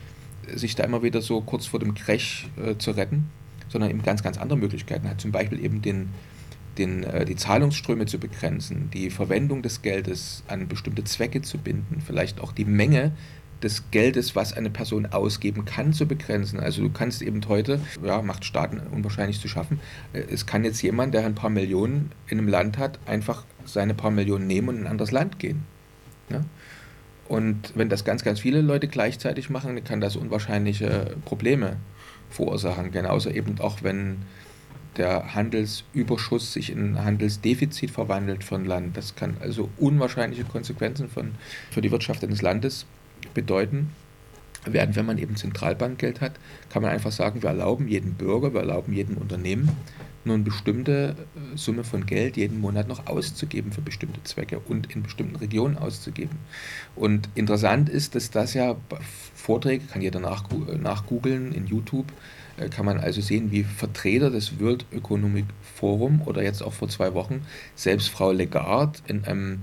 sich 0.55 0.75
da 0.75 0.85
immer 0.85 1.03
wieder 1.03 1.21
so 1.21 1.41
kurz 1.41 1.67
vor 1.67 1.81
dem 1.81 1.95
Crash 1.95 2.49
äh, 2.57 2.77
zu 2.79 2.93
retten, 2.93 3.31
sondern 3.69 3.91
eben 3.91 4.03
ganz, 4.03 4.23
ganz 4.23 4.39
andere 4.39 4.59
Möglichkeiten 4.59 5.09
hat. 5.09 5.21
Zum 5.21 5.33
Beispiel 5.33 5.65
eben 5.65 5.83
den, 5.83 6.11
den, 6.79 7.05
äh, 7.05 7.25
die 7.25 7.37
Zahlungsströme 7.37 8.07
zu 8.07 8.19
begrenzen, 8.19 8.91
die 8.93 9.11
Verwendung 9.11 9.63
des 9.63 9.83
Geldes 9.83 10.43
an 10.49 10.69
bestimmte 10.69 11.05
Zwecke 11.05 11.43
zu 11.43 11.59
binden, 11.59 12.03
vielleicht 12.05 12.41
auch 12.41 12.53
die 12.53 12.65
Menge 12.65 13.13
des 13.63 13.91
Geldes, 13.91 14.37
was 14.37 14.53
eine 14.53 14.71
Person 14.71 15.07
ausgeben 15.07 15.65
kann, 15.65 15.93
zu 15.93 16.07
begrenzen. 16.07 16.61
Also 16.61 16.83
du 16.83 16.91
kannst 16.91 17.23
eben 17.23 17.41
heute, 17.49 17.81
ja, 18.05 18.23
macht 18.23 18.45
Staaten 18.45 18.81
unwahrscheinlich 18.93 19.41
zu 19.41 19.49
schaffen, 19.49 19.81
äh, 20.13 20.21
es 20.21 20.47
kann 20.47 20.65
jetzt 20.65 20.81
jemand, 20.83 21.15
der 21.15 21.27
ein 21.27 21.35
paar 21.35 21.51
Millionen 21.51 22.13
in 22.29 22.39
einem 22.39 22.49
Land 22.49 22.79
hat, 22.79 22.99
einfach 23.07 23.45
seine 23.65 23.95
paar 23.95 24.11
Millionen 24.11 24.47
nehmen 24.47 24.69
und 24.69 24.77
in 24.77 24.83
ein 24.83 24.91
anderes 24.91 25.11
Land 25.11 25.39
gehen. 25.39 25.65
Ja? 26.31 26.43
Und 27.29 27.73
wenn 27.75 27.89
das 27.91 28.05
ganz, 28.05 28.25
ganz 28.25 28.41
viele 28.41 28.63
Leute 28.63 28.89
gleichzeitig 28.89 29.51
machen, 29.51 29.83
kann 29.85 30.01
das 30.01 30.17
unwahrscheinliche 30.17 31.15
Probleme 31.25 31.77
verursachen. 32.31 32.91
Genauso 32.91 33.31
eben 33.31 33.61
auch, 33.61 33.83
wenn 33.83 34.19
der 34.97 35.35
Handelsüberschuss 35.35 36.53
sich 36.53 36.71
in 36.71 37.03
Handelsdefizit 37.03 37.91
verwandelt 37.91 38.45
von 38.45 38.65
Land. 38.65 38.97
Das 38.97 39.15
kann 39.15 39.37
also 39.41 39.69
unwahrscheinliche 39.77 40.45
Konsequenzen 40.45 41.09
von, 41.09 41.33
für 41.71 41.83
die 41.83 41.91
Wirtschaft 41.91 42.25
eines 42.25 42.43
Landes 42.43 42.87
bedeuten. 43.35 43.91
Während 44.73 44.97
wenn 44.97 45.07
man 45.07 45.19
eben 45.19 45.37
Zentralbankgeld 45.37 46.21
hat, 46.21 46.33
kann 46.71 46.83
man 46.83 46.91
einfach 46.91 47.13
sagen, 47.13 47.43
wir 47.43 47.51
erlauben 47.51 47.89
jedem 47.89 48.15
Bürger, 48.15 48.53
wir 48.53 48.61
erlauben 48.61 48.93
jedem 48.93 49.17
Unternehmen, 49.17 49.71
nur 50.25 50.35
eine 50.35 50.45
bestimmte 50.45 51.17
äh, 51.35 51.57
Summe 51.57 51.85
von 51.85 52.07
Geld 52.07 52.37
jeden 52.37 52.61
Monat 52.61 52.89
noch 52.89 53.07
auszugeben 53.07 53.73
für 53.73 53.81
bestimmte 53.81 54.23
Zwecke 54.25 54.59
und 54.61 54.95
in 54.95 55.03
bestimmten 55.03 55.37
Regionen 55.37 55.79
auszugeben. 55.79 56.39
Und 56.95 57.29
interessant 57.35 57.89
ist, 57.89 58.15
dass 58.15 58.31
das 58.31 58.55
ja 58.55 58.77
Vorträge, 59.35 59.85
kann 59.87 60.03
jeder 60.03 60.21
nachgoogeln 60.21 61.53
in 61.53 61.67
YouTube, 61.67 62.13
äh, 62.57 62.69
kann 62.69 62.85
man 62.85 62.99
also 62.99 63.21
sehen, 63.21 63.51
wie 63.51 63.65
Vertreter 63.65 64.31
des 64.31 64.61
World 64.61 64.85
Economic 64.93 65.47
Forum 65.77 66.23
oder 66.27 66.43
jetzt 66.43 66.63
auch 66.63 66.73
vor 66.73 66.89
zwei 66.89 67.15
Wochen 67.15 67.43
selbst 67.75 68.11
Frau 68.11 68.33
Legard 68.33 69.03
in 69.07 69.25
einem 69.25 69.55
äh, 69.55 69.57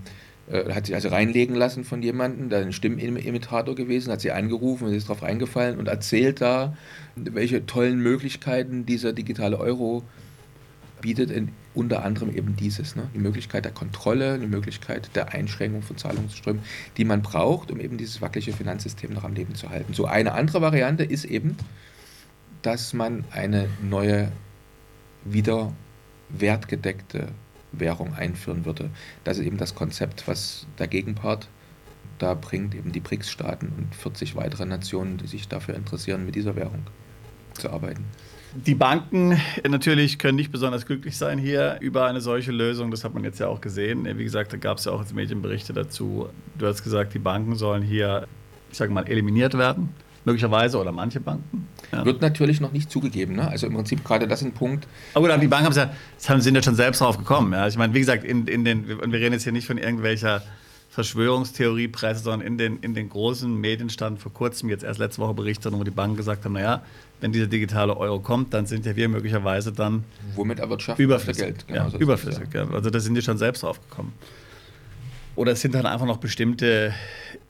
hat 0.52 0.86
sich 0.86 0.94
also 0.94 1.10
reinlegen 1.10 1.56
lassen 1.56 1.84
von 1.84 2.04
jemandem, 2.04 2.50
der 2.50 2.60
ein 2.60 2.72
Stimmimitator 2.74 3.74
gewesen, 3.74 4.12
hat 4.12 4.22
sie 4.22 4.32
angerufen 4.32 4.88
und 4.88 4.94
ist 4.94 5.10
darauf 5.10 5.24
eingefallen 5.24 5.80
und 5.80 5.88
erzählt 5.88 6.40
da, 6.40 6.78
welche 7.16 7.66
tollen 7.66 8.00
Möglichkeiten 8.00 8.86
dieser 8.86 9.12
digitale 9.14 9.60
Euro 9.60 10.04
bietet, 11.02 11.32
unter 11.74 12.04
anderem 12.04 12.36
eben 12.36 12.56
dieses, 12.56 12.96
ne? 12.96 13.10
die 13.14 13.20
Möglichkeit 13.20 13.66
der 13.66 13.72
Kontrolle, 13.72 14.40
die 14.40 14.48
Möglichkeit 14.48 15.10
der 15.16 15.34
Einschränkung 15.34 15.82
von 15.82 15.98
Zahlungsströmen, 15.98 16.62
die 16.98 17.06
man 17.06 17.22
braucht, 17.22 17.72
um 17.72 17.80
eben 17.80 17.98
dieses 17.98 18.22
wackelige 18.22 18.54
Finanzsystem 18.54 19.14
noch 19.14 19.24
am 19.24 19.34
Leben 19.34 19.56
zu 19.56 19.70
halten. 19.70 19.94
So 19.94 20.06
eine 20.06 20.34
andere 20.34 20.62
Variante 20.62 21.04
ist 21.04 21.25
eben, 21.25 21.58
dass 22.62 22.94
man 22.94 23.24
eine 23.32 23.68
neue, 23.84 24.32
wieder 25.24 25.74
wertgedeckte 26.30 27.28
Währung 27.79 28.13
einführen 28.13 28.65
würde. 28.65 28.89
Das 29.24 29.38
ist 29.38 29.46
eben 29.46 29.58
das 29.58 29.75
Konzept, 29.75 30.27
was 30.27 30.67
der 30.79 30.88
Gegenpart 30.88 31.48
da 32.17 32.34
bringt, 32.34 32.75
eben 32.75 32.91
die 32.91 33.00
BRICS-Staaten 33.00 33.72
und 33.77 33.96
40 33.96 34.36
weitere 34.36 34.65
Nationen, 34.65 35.17
die 35.17 35.27
sich 35.27 35.48
dafür 35.48 35.75
interessieren, 35.75 36.25
mit 36.25 36.36
dieser 36.36 36.55
Währung 36.55 36.84
zu 37.53 37.70
arbeiten. 37.70 38.05
Die 38.53 38.75
Banken 38.75 39.38
natürlich 39.67 40.17
können 40.17 40.38
nicht 40.38 40.51
besonders 40.51 40.86
glücklich 40.86 41.17
sein 41.17 41.38
hier 41.38 41.77
über 41.82 42.05
eine 42.05 42.22
solche 42.22 42.53
Lösung. 42.53 42.89
Das 42.89 43.03
hat 43.03 43.13
man 43.13 43.25
jetzt 43.25 43.39
ja 43.39 43.48
auch 43.48 43.60
gesehen. 43.60 44.05
Wie 44.17 44.24
gesagt, 44.24 44.53
da 44.53 44.58
gab 44.58 44.77
es 44.77 44.86
ja 44.86 44.94
auch 44.94 45.01
jetzt 45.01 45.13
Medienberichte 45.13 45.74
dazu. 45.74 46.29
Du 46.58 46.65
hast 46.65 46.84
gesagt, 46.84 47.13
die 47.13 47.20
Banken 47.20 47.55
sollen 47.55 47.84
hier, 47.84 48.27
ich 48.72 48.77
sage 48.77 48.94
mal, 48.94 49.08
eliminiert 49.10 49.58
werden 49.58 49.89
möglicherweise 50.25 50.79
oder 50.79 50.91
manche 50.91 51.20
Banken. 51.20 51.67
Ja. 51.91 52.03
Wird 52.03 52.22
natürlich 52.22 52.60
noch 52.60 52.72
nicht 52.72 52.91
zugegeben. 52.91 53.36
Ne? 53.36 53.48
Also 53.48 53.67
im 53.67 53.74
Prinzip 53.74 54.03
gerade 54.03 54.27
das 54.27 54.41
ist 54.41 54.48
ein 54.48 54.53
Punkt. 54.53 54.88
Aber 55.13 55.27
gut, 55.27 55.41
die 55.41 55.48
Banken 55.48 55.72
ja, 55.72 55.89
haben, 56.27 56.41
sind 56.41 56.55
ja 56.55 56.63
schon 56.63 56.75
selbst 56.75 57.01
drauf 57.01 57.17
gekommen. 57.17 57.53
Ja? 57.53 57.67
Ich 57.67 57.77
meine, 57.77 57.94
wie 57.94 58.00
gesagt, 58.00 58.24
in, 58.24 58.48
in 58.48 58.65
den, 58.65 59.00
und 59.00 59.12
wir 59.12 59.20
reden 59.20 59.34
jetzt 59.34 59.44
hier 59.44 59.53
nicht 59.53 59.67
von 59.67 59.77
irgendwelcher 59.77 60.41
Verschwörungstheoriepresse, 60.89 62.24
sondern 62.24 62.48
in 62.48 62.58
den, 62.58 62.77
in 62.79 62.94
den 62.94 63.10
großen 63.10 63.53
Medien 63.53 63.89
stand 63.89 64.20
vor 64.20 64.34
kurzem, 64.34 64.70
jetzt 64.70 64.84
erst 64.84 65.00
letzte 65.00 65.22
Woche 65.22 65.34
berichtet, 65.34 65.74
wo 65.74 65.84
die 65.84 65.91
Banken 65.91 66.15
gesagt 66.15 66.46
haben, 66.46 66.53
naja, 66.53 66.84
wenn 67.20 67.34
dieser 67.34 67.48
digitale 67.48 67.98
Euro 67.98 68.20
kommt, 68.20 68.53
dann 68.53 68.65
sind 68.65 68.86
ja 68.86 68.96
wir 68.96 69.10
möglicherweise 69.10 69.74
dann 69.74 70.05
Womit 70.36 70.60
erwirtschaften 70.60 71.03
überflüssig. 71.03 71.44
Geld. 71.44 71.67
Genau, 71.67 71.89
ja, 71.89 71.98
überflüssig. 71.98 72.48
Ja. 72.53 72.70
Also 72.72 72.89
da 72.89 73.00
sind 73.00 73.15
die 73.15 73.22
schon 73.22 73.38
selbst 73.38 73.63
drauf 73.63 73.82
gekommen. 73.89 74.13
Oder 75.36 75.51
es 75.51 75.62
sind 75.62 75.75
dann 75.75 75.86
einfach 75.86 76.05
noch 76.05 76.17
bestimmte 76.17 76.94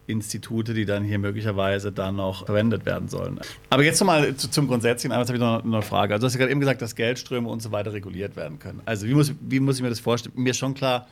Institute, 0.08 0.74
die 0.74 0.86
dann 0.86 1.04
hier 1.04 1.18
möglicherweise 1.18 1.92
dann 1.92 2.18
noch 2.18 2.46
verwendet 2.46 2.86
werden 2.86 3.10
sollen. 3.10 3.40
Aber 3.70 3.84
jetzt 3.84 4.00
nochmal 4.00 4.36
zum 4.36 4.68
Grundsätzlichen, 4.68 5.12
einmal 5.12 5.28
habe 5.28 5.38
ich 5.38 5.42
noch 5.42 5.64
eine 5.64 5.82
Frage. 5.82 6.14
Also 6.14 6.24
du 6.24 6.28
hast 6.28 6.34
ja 6.34 6.40
gerade 6.40 6.52
eben 6.52 6.60
gesagt, 6.60 6.82
dass 6.82 6.96
Geldströme 6.96 7.50
und 7.50 7.62
so 7.62 7.72
weiter 7.72 7.94
reguliert 7.94 8.36
werden 8.36 8.60
können. 8.60 8.82
Also 8.86 9.08
wie 9.08 9.14
muss, 9.14 9.34
wie 9.42 9.60
muss 9.60 9.78
ich 9.78 9.82
mir 9.82 9.90
das 9.90 10.00
vorstellen? 10.00 10.36
Mir 10.38 10.52
ist 10.52 10.58
schon 10.58 10.76
klar, 10.76 11.08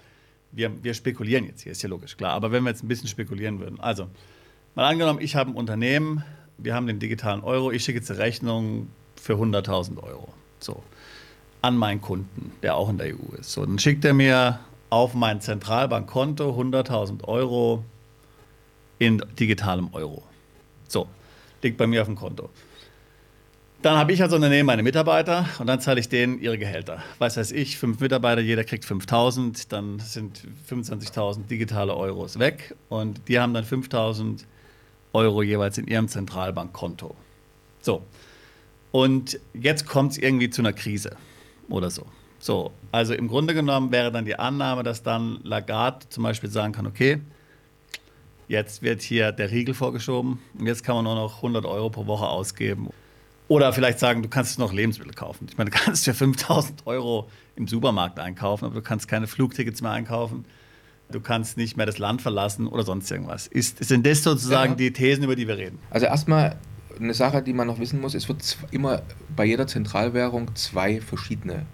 wir, 0.51 0.71
wir 0.83 0.93
spekulieren 0.93 1.45
jetzt 1.45 1.61
hier, 1.61 1.71
ist 1.71 1.81
ja 1.81 1.89
logisch, 1.89 2.15
klar. 2.15 2.33
Aber 2.33 2.51
wenn 2.51 2.63
wir 2.63 2.69
jetzt 2.69 2.83
ein 2.83 2.87
bisschen 2.87 3.07
spekulieren 3.07 3.59
würden. 3.59 3.79
Also, 3.79 4.07
mal 4.75 4.85
angenommen, 4.85 5.19
ich 5.21 5.35
habe 5.35 5.49
ein 5.49 5.55
Unternehmen, 5.55 6.23
wir 6.57 6.75
haben 6.75 6.87
den 6.87 6.99
digitalen 6.99 7.41
Euro, 7.41 7.71
ich 7.71 7.83
schicke 7.83 7.99
jetzt 7.99 8.11
eine 8.11 8.19
Rechnung 8.19 8.87
für 9.19 9.33
100.000 9.33 10.01
Euro. 10.03 10.29
So. 10.59 10.83
An 11.61 11.77
meinen 11.77 12.01
Kunden, 12.01 12.51
der 12.61 12.75
auch 12.75 12.89
in 12.89 12.97
der 12.97 13.07
EU 13.07 13.35
ist. 13.39 13.51
So, 13.51 13.65
dann 13.65 13.79
schickt 13.79 14.05
er 14.05 14.13
mir 14.13 14.59
auf 14.89 15.13
mein 15.15 15.41
Zentralbankkonto 15.41 16.51
100.000 16.51 17.23
Euro 17.23 17.83
in 19.05 19.21
digitalem 19.39 19.89
Euro. 19.93 20.23
So, 20.87 21.07
liegt 21.61 21.77
bei 21.77 21.87
mir 21.87 22.01
auf 22.01 22.07
dem 22.07 22.15
Konto. 22.15 22.49
Dann 23.81 23.97
habe 23.97 24.13
ich 24.13 24.21
als 24.21 24.31
Unternehmen 24.31 24.65
meine 24.65 24.81
Mitarbeiter 24.81 25.45
und 25.59 25.67
dann 25.67 25.81
zahle 25.81 25.99
ich 25.99 26.07
denen 26.07 26.39
ihre 26.39 26.57
Gehälter. 26.57 27.03
Was 27.19 27.35
weiß 27.35 27.51
ich, 27.51 27.77
fünf 27.77 27.99
Mitarbeiter, 27.99 28.39
jeder 28.39 28.63
kriegt 28.63 28.85
5.000, 28.85 29.67
dann 29.67 29.99
sind 29.99 30.41
25.000 30.69 31.47
digitale 31.47 31.93
Euros 31.93 32.39
weg 32.39 32.75
und 32.87 33.27
die 33.27 33.39
haben 33.39 33.53
dann 33.53 33.65
5.000 33.65 34.45
Euro 35.11 35.43
jeweils 35.43 35.77
in 35.77 35.87
ihrem 35.87 36.07
Zentralbankkonto. 36.07 37.13
So, 37.81 38.03
und 38.93 39.37
jetzt 39.53 39.85
kommt 39.85 40.13
es 40.13 40.17
irgendwie 40.17 40.49
zu 40.49 40.61
einer 40.61 40.71
Krise 40.71 41.17
oder 41.67 41.89
so. 41.91 42.05
So, 42.39 42.71
also 42.91 43.13
im 43.13 43.27
Grunde 43.27 43.53
genommen 43.53 43.91
wäre 43.91 44.11
dann 44.11 44.23
die 44.23 44.37
Annahme, 44.39 44.83
dass 44.83 45.03
dann 45.03 45.39
Lagarde 45.43 46.07
zum 46.09 46.23
Beispiel 46.23 46.49
sagen 46.49 46.73
kann, 46.73 46.85
okay, 46.85 47.19
Jetzt 48.47 48.81
wird 48.81 49.01
hier 49.01 49.31
der 49.31 49.51
Riegel 49.51 49.73
vorgeschoben 49.73 50.39
und 50.57 50.67
jetzt 50.67 50.83
kann 50.83 50.95
man 50.95 51.05
nur 51.05 51.15
noch 51.15 51.37
100 51.37 51.65
Euro 51.65 51.89
pro 51.89 52.05
Woche 52.05 52.27
ausgeben. 52.27 52.89
Oder 53.47 53.73
vielleicht 53.73 53.99
sagen, 53.99 54.23
du 54.23 54.29
kannst 54.29 54.57
noch 54.57 54.73
Lebensmittel 54.73 55.13
kaufen. 55.13 55.47
Ich 55.49 55.57
meine, 55.57 55.69
du 55.69 55.77
kannst 55.77 56.05
für 56.05 56.13
5000 56.13 56.87
Euro 56.87 57.29
im 57.55 57.67
Supermarkt 57.67 58.19
einkaufen, 58.19 58.65
aber 58.65 58.75
du 58.75 58.81
kannst 58.81 59.07
keine 59.07 59.27
Flugtickets 59.27 59.81
mehr 59.81 59.91
einkaufen. 59.91 60.45
Du 61.11 61.19
kannst 61.19 61.57
nicht 61.57 61.77
mehr 61.77 61.85
das 61.85 61.97
Land 61.97 62.21
verlassen 62.21 62.67
oder 62.67 62.83
sonst 62.83 63.11
irgendwas. 63.11 63.47
Ist, 63.47 63.83
sind 63.83 64.05
das 64.07 64.23
sozusagen 64.23 64.71
ja. 64.71 64.77
die 64.77 64.93
Thesen, 64.93 65.23
über 65.23 65.35
die 65.35 65.47
wir 65.47 65.57
reden? 65.57 65.77
Also 65.89 66.05
erstmal 66.05 66.57
eine 66.99 67.13
Sache, 67.13 67.41
die 67.41 67.53
man 67.53 67.67
noch 67.67 67.79
wissen 67.79 67.99
muss, 68.01 68.13
es 68.13 68.27
wird 68.27 68.57
immer 68.71 69.01
bei 69.35 69.45
jeder 69.45 69.67
Zentralwährung 69.67 70.55
zwei 70.55 71.01
verschiedene 71.01 71.65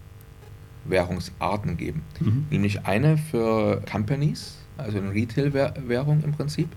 Währungsarten 0.84 1.76
geben. 1.76 2.02
Mhm. 2.18 2.46
Nämlich 2.50 2.84
eine 2.84 3.18
für 3.18 3.82
Companies, 3.90 4.56
also 4.80 4.98
eine 4.98 5.12
Retail-Währung 5.12 6.22
im 6.24 6.32
Prinzip, 6.32 6.68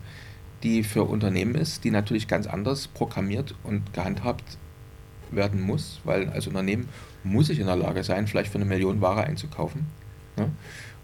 die 0.63 0.83
für 0.83 1.03
Unternehmen 1.03 1.55
ist, 1.55 1.83
die 1.83 1.91
natürlich 1.91 2.27
ganz 2.27 2.47
anders 2.47 2.87
programmiert 2.87 3.55
und 3.63 3.93
gehandhabt 3.93 4.57
werden 5.31 5.61
muss, 5.61 5.99
weil 6.03 6.29
als 6.29 6.47
Unternehmen 6.47 6.87
muss 7.23 7.49
ich 7.49 7.59
in 7.59 7.65
der 7.65 7.75
Lage 7.75 8.03
sein, 8.03 8.27
vielleicht 8.27 8.51
für 8.51 8.57
eine 8.57 8.65
Million 8.65 9.01
Ware 9.01 9.23
einzukaufen. 9.23 9.87
Ne? 10.37 10.51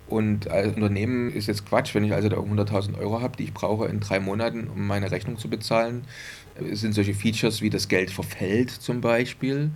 Und 0.07 0.49
als 0.49 0.75
Unternehmen 0.75 1.31
ist 1.31 1.47
jetzt 1.47 1.67
Quatsch, 1.67 1.93
wenn 1.93 2.03
ich 2.03 2.13
also 2.13 2.29
da 2.29 2.37
100.000 2.37 2.97
Euro 2.97 3.21
habe, 3.21 3.37
die 3.37 3.43
ich 3.43 3.53
brauche 3.53 3.85
in 3.85 3.99
drei 3.99 4.19
Monaten, 4.19 4.67
um 4.67 4.87
meine 4.87 5.11
Rechnung 5.11 5.37
zu 5.37 5.49
bezahlen. 5.49 6.03
Es 6.71 6.81
sind 6.81 6.93
solche 6.93 7.13
Features 7.13 7.61
wie 7.61 7.69
das 7.69 7.87
Geld 7.87 8.09
verfällt 8.09 8.71
zum 8.71 9.01
Beispiel 9.01 9.69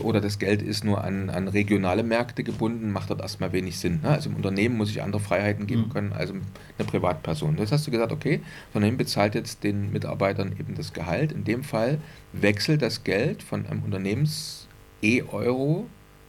oder 0.00 0.20
das 0.20 0.38
Geld 0.38 0.62
ist 0.62 0.84
nur 0.84 1.02
an, 1.02 1.30
an 1.30 1.48
regionale 1.48 2.02
Märkte 2.02 2.44
gebunden, 2.44 2.92
macht 2.92 3.10
dort 3.10 3.20
erstmal 3.20 3.52
wenig 3.52 3.78
Sinn. 3.78 4.00
Ne? 4.02 4.10
Also 4.10 4.30
im 4.30 4.36
Unternehmen 4.36 4.76
muss 4.76 4.90
ich 4.90 5.02
andere 5.02 5.20
Freiheiten 5.20 5.66
geben 5.66 5.86
mhm. 5.86 5.90
können 5.90 6.12
als 6.12 6.30
eine 6.30 6.86
Privatperson. 6.86 7.56
Das 7.56 7.72
hast 7.72 7.86
du 7.86 7.90
gesagt, 7.90 8.12
okay, 8.12 8.38
das 8.38 8.74
Unternehmen 8.74 8.98
bezahlt 8.98 9.34
jetzt 9.34 9.64
den 9.64 9.92
Mitarbeitern 9.92 10.54
eben 10.58 10.74
das 10.74 10.92
Gehalt. 10.92 11.32
In 11.32 11.44
dem 11.44 11.64
Fall 11.64 11.98
wechselt 12.32 12.82
das 12.82 13.04
Geld 13.04 13.42
von 13.42 13.66
einem 13.66 13.82
Unternehmens-E-Euro, 13.82 15.86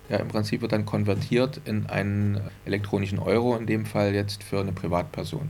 ja, 0.10 0.18
im 0.18 0.30
Prinzip 0.30 0.62
wird 0.62 0.72
dann 0.72 0.86
konvertiert 0.86 1.60
in 1.66 1.88
einen 1.88 2.40
elektronischen 2.66 3.20
Euro, 3.20 3.58
in 3.58 3.66
dem 3.66 3.86
Fall 3.86 4.14
jetzt 4.14 4.42
für 4.42 4.62
eine 4.62 4.72
Privatperson. 4.72 5.50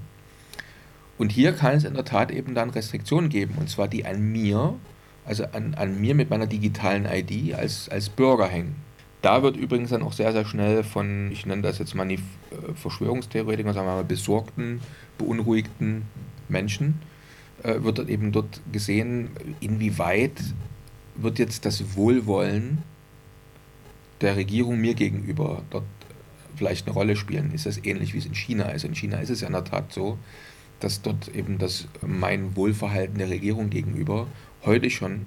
Und 1.19 1.31
hier 1.31 1.53
kann 1.53 1.75
es 1.75 1.83
in 1.83 1.93
der 1.93 2.05
Tat 2.05 2.31
eben 2.31 2.55
dann 2.55 2.71
Restriktionen 2.71 3.29
geben, 3.29 3.55
und 3.59 3.69
zwar 3.69 3.87
die 3.87 4.05
an 4.05 4.31
mir 4.31 4.73
also 5.27 5.45
an, 5.51 5.75
an 5.75 5.99
mir 5.99 6.15
mit 6.15 6.29
meiner 6.29 6.47
digitalen 6.47 7.05
ID 7.05 7.53
als, 7.53 7.89
als 7.89 8.09
Bürger 8.09 8.47
hängen. 8.47 8.75
Da 9.21 9.43
wird 9.43 9.57
übrigens 9.57 9.89
dann 9.89 10.03
auch 10.03 10.13
sehr, 10.13 10.31
sehr 10.31 10.45
schnell 10.45 10.83
von, 10.83 11.31
ich 11.31 11.45
nenne 11.45 11.61
das 11.61 11.79
jetzt 11.79 11.95
mal 11.95 12.07
die 12.07 12.15
äh, 12.15 12.73
Verschwörungstheoretiker, 12.75 13.73
sagen 13.73 13.87
wir 13.87 13.95
mal 13.95 14.03
besorgten, 14.03 14.81
beunruhigten 15.17 16.03
Menschen, 16.47 17.01
äh, 17.63 17.81
wird 17.83 17.97
dort 17.97 18.09
eben 18.09 18.31
dort 18.31 18.61
gesehen, 18.71 19.31
inwieweit 19.59 20.39
wird 21.15 21.39
jetzt 21.39 21.65
das 21.65 21.95
Wohlwollen 21.95 22.83
der 24.21 24.35
Regierung 24.35 24.79
mir 24.79 24.93
gegenüber 24.93 25.63
dort 25.71 25.83
vielleicht 26.55 26.87
eine 26.87 26.93
Rolle 26.93 27.15
spielen. 27.15 27.51
Ist 27.53 27.65
das 27.65 27.83
ähnlich 27.83 28.13
wie 28.13 28.19
es 28.19 28.25
in 28.25 28.33
China 28.33 28.69
ist? 28.69 28.85
In 28.85 28.95
China 28.95 29.17
ist 29.17 29.29
es 29.29 29.41
ja 29.41 29.47
in 29.47 29.53
der 29.53 29.63
Tat 29.63 29.91
so, 29.91 30.17
dass 30.79 31.01
dort 31.01 31.27
eben 31.29 31.57
das 31.57 31.87
mein 32.05 32.55
Wohlverhalten 32.55 33.17
der 33.17 33.29
Regierung 33.29 33.69
gegenüber 33.69 34.27
heute 34.63 34.89
schon 34.89 35.25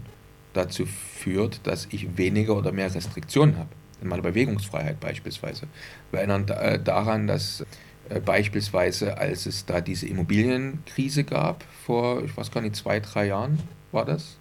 dazu 0.53 0.87
führt, 0.87 1.61
dass 1.65 1.89
ich 1.91 2.17
weniger 2.17 2.57
oder 2.57 2.73
mehr 2.73 2.93
Restriktionen 2.95 3.57
habe. 3.57 3.71
In 4.03 4.09
meiner 4.09 4.23
Bewegungsfreiheit 4.23 4.99
beispielsweise. 4.99 5.67
Wir 6.11 6.21
erinnern 6.21 6.49
äh, 6.49 6.83
daran, 6.83 7.27
dass 7.27 7.65
äh, 8.09 8.21
beispielsweise, 8.21 9.19
als 9.19 9.47
es 9.47 9.67
da 9.67 9.81
diese 9.81 10.07
Immobilienkrise 10.07 11.25
gab, 11.25 11.65
vor, 11.85 12.25
ich 12.25 12.35
weiß 12.37 12.51
gar 12.51 12.63
nicht, 12.63 12.77
zwei, 12.77 13.01
drei 13.01 13.27
Jahren 13.27 13.59
war 13.93 14.05
das, 14.05 14.39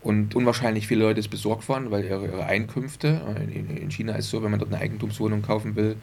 und 0.00 0.34
unwahrscheinlich 0.34 0.86
viele 0.86 1.04
Leute 1.04 1.28
besorgt 1.28 1.68
waren, 1.68 1.90
weil 1.90 2.04
ihre, 2.04 2.44
Einkünfte, 2.44 3.20
äh, 3.36 3.44
in, 3.44 3.76
in, 3.76 3.90
China 3.90 4.14
ist 4.14 4.26
es 4.26 4.30
so, 4.30 4.42
wenn 4.42 4.50
man 4.50 4.60
dort 4.60 4.72
eine 4.72 4.80
Eigentumswohnung 4.82 5.42
kaufen 5.42 5.76
will, 5.76 5.96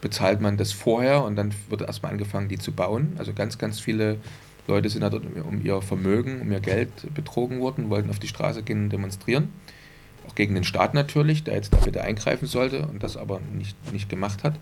bezahlt 0.00 0.40
man 0.40 0.56
das 0.56 0.72
vorher 0.72 1.24
und 1.24 1.36
dann 1.36 1.52
wird 1.68 1.82
erstmal 1.82 2.12
angefangen, 2.12 2.48
die 2.48 2.58
zu 2.58 2.72
bauen. 2.72 3.14
Also 3.18 3.32
ganz, 3.32 3.58
ganz 3.58 3.80
viele 3.80 4.18
Leute 4.66 4.88
sind 4.88 5.02
halt 5.02 5.14
um 5.14 5.64
ihr 5.64 5.80
Vermögen, 5.82 6.40
um 6.42 6.52
ihr 6.52 6.60
Geld 6.60 6.90
betrogen 7.14 7.60
worden, 7.60 7.90
wollten 7.90 8.10
auf 8.10 8.18
die 8.18 8.28
Straße 8.28 8.62
gehen 8.62 8.84
und 8.84 8.90
demonstrieren. 8.90 9.48
Auch 10.28 10.34
gegen 10.34 10.54
den 10.54 10.64
Staat 10.64 10.94
natürlich, 10.94 11.42
der 11.42 11.54
jetzt 11.54 11.72
da 11.72 11.78
bitte 11.78 12.02
eingreifen 12.02 12.46
sollte 12.46 12.86
und 12.86 13.02
das 13.02 13.16
aber 13.16 13.40
nicht, 13.54 13.76
nicht 13.92 14.08
gemacht 14.08 14.44
hat. 14.44 14.58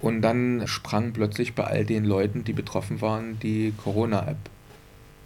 Und 0.00 0.22
dann 0.22 0.62
sprang 0.66 1.12
plötzlich 1.12 1.54
bei 1.54 1.64
all 1.64 1.84
den 1.84 2.04
Leuten, 2.04 2.44
die 2.44 2.52
betroffen 2.52 3.00
waren, 3.00 3.38
die 3.40 3.72
Corona-App 3.82 4.36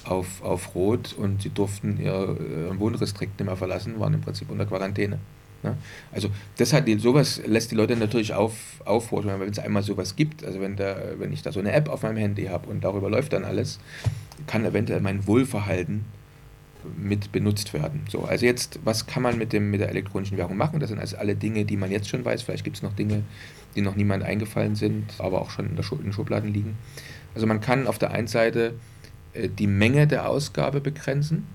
auf, 0.05 0.43
auf 0.43 0.75
Rot 0.75 1.15
und 1.17 1.43
sie 1.43 1.51
durften 1.51 1.99
ihr, 2.01 2.37
ihr 2.41 2.79
Wohnrestrikt 2.79 3.39
nicht 3.39 3.47
mehr 3.47 3.57
verlassen, 3.57 4.01
waren 4.01 4.15
im 4.15 4.21
Prinzip 4.21 4.51
unter 4.51 4.65
Quarantäne. 4.65 5.19
Ne? 5.63 5.77
Also 6.11 6.31
das 6.57 6.73
hat 6.73 6.89
sowas 6.99 7.41
lässt 7.47 7.71
die 7.71 7.75
Leute 7.75 7.97
natürlich 7.97 8.35
auf, 8.35 8.55
aufhorchen, 8.85 9.39
wenn 9.39 9.49
es 9.49 9.59
einmal 9.59 9.83
sowas 9.83 10.17
gibt. 10.17 10.45
Also 10.45 10.61
wenn, 10.61 10.77
der, 10.77 11.15
wenn 11.19 11.33
ich 11.33 11.43
da 11.43 11.53
so 11.53 11.61
eine 11.61 11.73
App 11.73 11.89
auf 11.89 12.03
meinem 12.03 12.17
Handy 12.17 12.47
habe 12.47 12.69
und 12.69 12.83
darüber 12.85 13.11
läuft 13.11 13.33
dann 13.33 13.45
alles, 13.45 13.79
kann 14.47 14.65
eventuell 14.65 15.01
mein 15.01 15.27
Wohlverhalten 15.27 16.05
mit 16.97 17.31
benutzt 17.31 17.75
werden. 17.75 18.03
So, 18.09 18.25
also 18.25 18.45
jetzt, 18.45 18.81
was 18.85 19.07
kann 19.07 19.23
man 19.23 19.39
mit, 19.39 19.53
dem, 19.53 19.71
mit 19.71 19.81
der 19.81 19.89
elektronischen 19.89 20.37
Währung 20.37 20.57
machen? 20.57 20.81
Das 20.81 20.89
sind 20.89 20.99
also 20.99 21.17
alle 21.17 21.37
Dinge, 21.37 21.65
die 21.65 21.77
man 21.77 21.91
jetzt 21.91 22.09
schon 22.09 22.25
weiß. 22.25 22.43
Vielleicht 22.43 22.65
gibt 22.65 22.77
es 22.77 22.83
noch 22.83 22.93
Dinge, 22.95 23.23
die 23.77 23.83
noch 23.83 23.95
niemand 23.95 24.25
eingefallen 24.25 24.75
sind, 24.75 25.13
aber 25.19 25.41
auch 25.41 25.51
schon 25.51 25.67
in, 25.67 25.77
der 25.77 25.85
Schu 25.85 25.97
in 25.97 26.05
den 26.05 26.13
Schubladen 26.13 26.53
liegen. 26.53 26.77
Also 27.35 27.47
man 27.47 27.61
kann 27.61 27.87
auf 27.87 27.99
der 27.99 28.11
einen 28.11 28.27
Seite 28.27 28.75
äh, 29.33 29.49
die 29.49 29.67
Menge 29.67 30.07
der 30.07 30.29
Ausgabe 30.29 30.81
begrenzen 30.81 31.47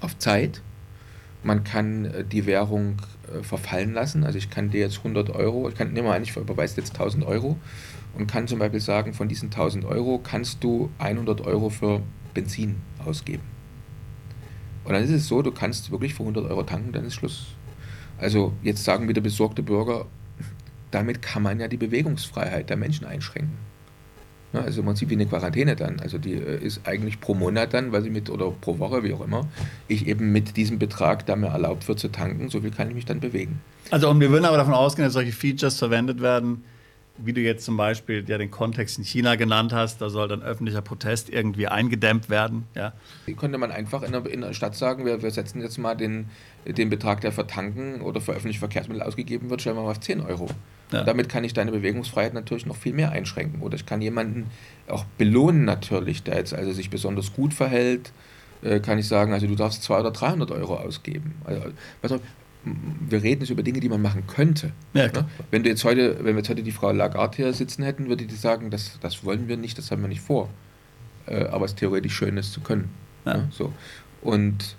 auf 0.00 0.16
Zeit 0.18 0.62
man 1.42 1.64
kann 1.64 2.04
äh, 2.06 2.24
die 2.24 2.46
Währung 2.46 2.96
äh, 3.32 3.42
verfallen 3.42 3.92
lassen. 3.92 4.24
Also 4.24 4.38
ich 4.38 4.50
kann 4.50 4.70
dir 4.70 4.80
jetzt 4.80 4.98
100 4.98 5.30
Euro, 5.30 5.68
ich 5.68 5.74
kann, 5.74 5.92
nehmen 5.92 6.08
wir 6.08 6.14
an, 6.14 6.22
ich 6.22 6.36
überweise 6.36 6.80
jetzt 6.80 6.92
1000 6.92 7.24
Euro 7.24 7.56
und 8.16 8.30
kann 8.30 8.48
zum 8.48 8.58
Beispiel 8.58 8.80
sagen, 8.80 9.14
von 9.14 9.28
diesen 9.28 9.46
1000 9.46 9.84
Euro 9.84 10.20
kannst 10.22 10.62
du 10.64 10.90
100 10.98 11.40
Euro 11.42 11.70
für 11.70 12.02
Benzin 12.34 12.76
ausgeben. 13.04 13.42
Und 14.84 14.94
dann 14.94 15.04
ist 15.04 15.10
es 15.10 15.28
so, 15.28 15.42
du 15.42 15.52
kannst 15.52 15.90
wirklich 15.90 16.14
für 16.14 16.22
100 16.22 16.46
Euro 16.50 16.62
tanken, 16.62 16.92
dann 16.92 17.04
ist 17.04 17.14
Schluss. 17.14 17.54
Also 18.18 18.52
jetzt 18.62 18.84
sagen 18.84 19.08
wieder 19.08 19.20
besorgte 19.20 19.62
Bürger, 19.62 20.06
damit 20.90 21.22
kann 21.22 21.42
man 21.42 21.60
ja 21.60 21.68
die 21.68 21.76
Bewegungsfreiheit 21.76 22.68
der 22.68 22.76
Menschen 22.76 23.06
einschränken. 23.06 23.56
Ne, 24.52 24.62
also 24.62 24.80
im 24.80 24.86
Prinzip 24.86 25.10
wie 25.10 25.14
eine 25.14 25.26
Quarantäne 25.26 25.76
dann. 25.76 26.00
Also 26.00 26.18
die 26.18 26.32
äh, 26.32 26.64
ist 26.64 26.80
eigentlich 26.84 27.20
pro 27.20 27.34
Monat 27.34 27.72
dann, 27.72 27.92
weil 27.92 28.02
sie 28.02 28.10
mit, 28.10 28.28
oder 28.30 28.50
pro 28.50 28.78
Woche, 28.78 29.04
wie 29.04 29.12
auch 29.12 29.20
immer, 29.20 29.46
ich 29.86 30.08
eben 30.08 30.32
mit 30.32 30.56
diesem 30.56 30.78
Betrag, 30.78 31.24
der 31.26 31.36
mir 31.36 31.48
erlaubt 31.48 31.86
wird 31.86 32.00
zu 32.00 32.08
tanken, 32.08 32.48
so 32.48 32.60
viel 32.60 32.72
kann 32.72 32.88
ich 32.88 32.94
mich 32.94 33.04
dann 33.04 33.20
bewegen. 33.20 33.60
Also 33.90 34.10
und 34.10 34.18
wir 34.20 34.30
würden 34.30 34.44
aber 34.44 34.56
davon 34.56 34.74
ausgehen, 34.74 35.06
dass 35.06 35.12
solche 35.12 35.32
Features 35.32 35.78
verwendet 35.78 36.20
werden, 36.20 36.64
wie 37.18 37.32
du 37.32 37.40
jetzt 37.40 37.64
zum 37.64 37.76
Beispiel 37.76 38.24
ja 38.26 38.38
den 38.38 38.50
Kontext 38.50 38.98
in 38.98 39.04
China 39.04 39.36
genannt 39.36 39.72
hast, 39.72 40.00
da 40.00 40.08
soll 40.08 40.28
dann 40.28 40.42
öffentlicher 40.42 40.82
Protest 40.82 41.28
irgendwie 41.28 41.68
eingedämmt 41.68 42.30
werden. 42.30 42.66
Ja. 42.74 42.92
Wie 43.26 43.34
könnte 43.34 43.58
man 43.58 43.70
einfach 43.70 44.02
in 44.02 44.12
der, 44.12 44.26
in 44.26 44.40
der 44.40 44.54
Stadt 44.54 44.74
sagen, 44.74 45.04
wir, 45.04 45.22
wir 45.22 45.30
setzen 45.30 45.60
jetzt 45.60 45.78
mal 45.78 45.94
den, 45.94 46.26
den 46.64 46.90
Betrag, 46.90 47.20
der 47.20 47.32
für 47.32 47.46
Tanken 47.46 48.00
oder 48.00 48.20
für 48.20 48.32
öffentliche 48.32 48.60
Verkehrsmittel 48.60 49.02
ausgegeben 49.02 49.50
wird, 49.50 49.60
stellen 49.60 49.76
wir 49.76 49.82
mal 49.82 49.90
auf 49.90 50.00
10 50.00 50.20
Euro. 50.20 50.48
Ja. 50.92 51.04
Damit 51.04 51.28
kann 51.28 51.44
ich 51.44 51.52
deine 51.52 51.70
Bewegungsfreiheit 51.70 52.34
natürlich 52.34 52.66
noch 52.66 52.76
viel 52.76 52.92
mehr 52.92 53.12
einschränken. 53.12 53.60
Oder 53.62 53.76
ich 53.76 53.86
kann 53.86 54.02
jemanden 54.02 54.50
auch 54.88 55.04
belohnen 55.18 55.64
natürlich, 55.64 56.22
der 56.22 56.36
jetzt 56.36 56.54
also 56.54 56.72
sich 56.72 56.90
besonders 56.90 57.32
gut 57.32 57.54
verhält, 57.54 58.12
äh, 58.62 58.80
kann 58.80 58.98
ich 58.98 59.06
sagen, 59.06 59.32
also 59.32 59.46
du 59.46 59.54
darfst 59.54 59.82
200 59.82 60.06
oder 60.06 60.18
300 60.18 60.50
Euro 60.50 60.76
ausgeben. 60.76 61.34
Also, 61.44 62.20
wir 62.64 63.22
reden 63.22 63.40
jetzt 63.40 63.50
über 63.50 63.62
Dinge, 63.62 63.80
die 63.80 63.88
man 63.88 64.02
machen 64.02 64.26
könnte. 64.26 64.72
Ja, 64.92 65.06
ne? 65.08 65.28
Wenn 65.50 65.62
du 65.62 65.70
jetzt 65.70 65.84
heute, 65.84 66.18
wenn 66.18 66.34
wir 66.34 66.38
jetzt 66.38 66.50
heute 66.50 66.62
die 66.62 66.72
Frau 66.72 66.92
Lagarde 66.92 67.36
hier 67.36 67.52
sitzen 67.52 67.82
hätten, 67.82 68.08
würde 68.08 68.26
die 68.26 68.34
sagen, 68.34 68.70
das, 68.70 68.98
das 69.00 69.24
wollen 69.24 69.48
wir 69.48 69.56
nicht, 69.56 69.78
das 69.78 69.90
haben 69.90 70.02
wir 70.02 70.08
nicht 70.08 70.20
vor. 70.20 70.50
Äh, 71.26 71.44
aber 71.44 71.64
es 71.64 71.72
ist 71.72 71.78
theoretisch 71.78 72.14
schön, 72.14 72.36
es 72.36 72.52
zu 72.52 72.60
können. 72.60 72.90
Ja. 73.24 73.38
Ne? 73.38 73.48
So. 73.50 73.72
Und 74.20 74.76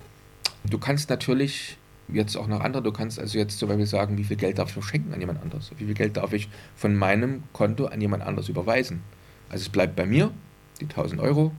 du 0.63 0.77
kannst 0.77 1.09
natürlich 1.09 1.77
jetzt 2.07 2.35
auch 2.35 2.47
noch 2.47 2.61
andere. 2.61 2.83
Du 2.83 2.91
kannst 2.91 3.19
also 3.19 3.37
jetzt 3.37 3.57
zum 3.57 3.69
Beispiel 3.69 3.85
sagen, 3.85 4.17
wie 4.17 4.23
viel 4.23 4.37
Geld 4.37 4.59
darf 4.59 4.69
ich 4.69 4.75
noch 4.75 4.83
schenken 4.83 5.13
an 5.13 5.19
jemand 5.19 5.41
anderes? 5.41 5.71
Wie 5.77 5.85
viel 5.85 5.93
Geld 5.93 6.17
darf 6.17 6.33
ich 6.33 6.49
von 6.75 6.95
meinem 6.95 7.43
Konto 7.53 7.85
an 7.85 8.01
jemand 8.01 8.23
anderes 8.23 8.49
überweisen? 8.49 9.01
Also 9.49 9.63
es 9.63 9.69
bleibt 9.69 9.95
bei 9.95 10.05
mir, 10.05 10.31
die 10.79 10.85
1000 10.85 11.19
Euro. 11.21 11.51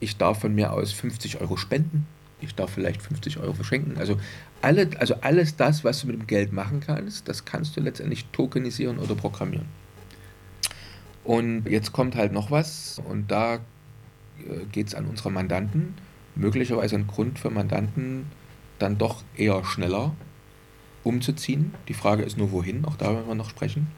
Ich 0.00 0.16
darf 0.16 0.40
von 0.40 0.54
mir 0.54 0.72
aus 0.72 0.92
50 0.92 1.40
Euro 1.40 1.56
spenden. 1.56 2.06
Ich 2.40 2.54
darf 2.54 2.70
vielleicht 2.70 3.02
50 3.02 3.38
Euro 3.38 3.54
verschenken. 3.54 3.96
Also, 3.98 4.18
alle, 4.62 4.90
also 4.98 5.14
alles 5.22 5.56
das, 5.56 5.84
was 5.84 6.00
du 6.00 6.08
mit 6.08 6.16
dem 6.16 6.26
Geld 6.26 6.52
machen 6.52 6.80
kannst, 6.80 7.28
das 7.28 7.44
kannst 7.44 7.76
du 7.76 7.80
letztendlich 7.80 8.26
tokenisieren 8.26 8.98
oder 8.98 9.14
programmieren. 9.14 9.66
Und 11.24 11.66
jetzt 11.68 11.92
kommt 11.92 12.14
halt 12.14 12.32
noch 12.32 12.50
was 12.50 13.00
und 13.04 13.30
da 13.30 13.56
äh, 13.56 13.58
geht 14.70 14.88
es 14.88 14.94
an 14.94 15.06
unsere 15.06 15.30
Mandanten. 15.30 15.94
Möglicherweise 16.36 16.96
ein 16.96 17.06
Grund 17.06 17.38
für 17.38 17.50
Mandanten, 17.50 18.26
dann 18.78 18.98
doch 18.98 19.22
eher 19.36 19.64
schneller 19.64 20.14
umzuziehen. 21.02 21.74
Die 21.88 21.94
Frage 21.94 22.22
ist 22.22 22.36
nur, 22.36 22.52
wohin, 22.52 22.84
auch 22.84 22.96
da 22.96 23.12
werden 23.12 23.26
wir 23.26 23.34
noch 23.34 23.50
sprechen. 23.50 23.88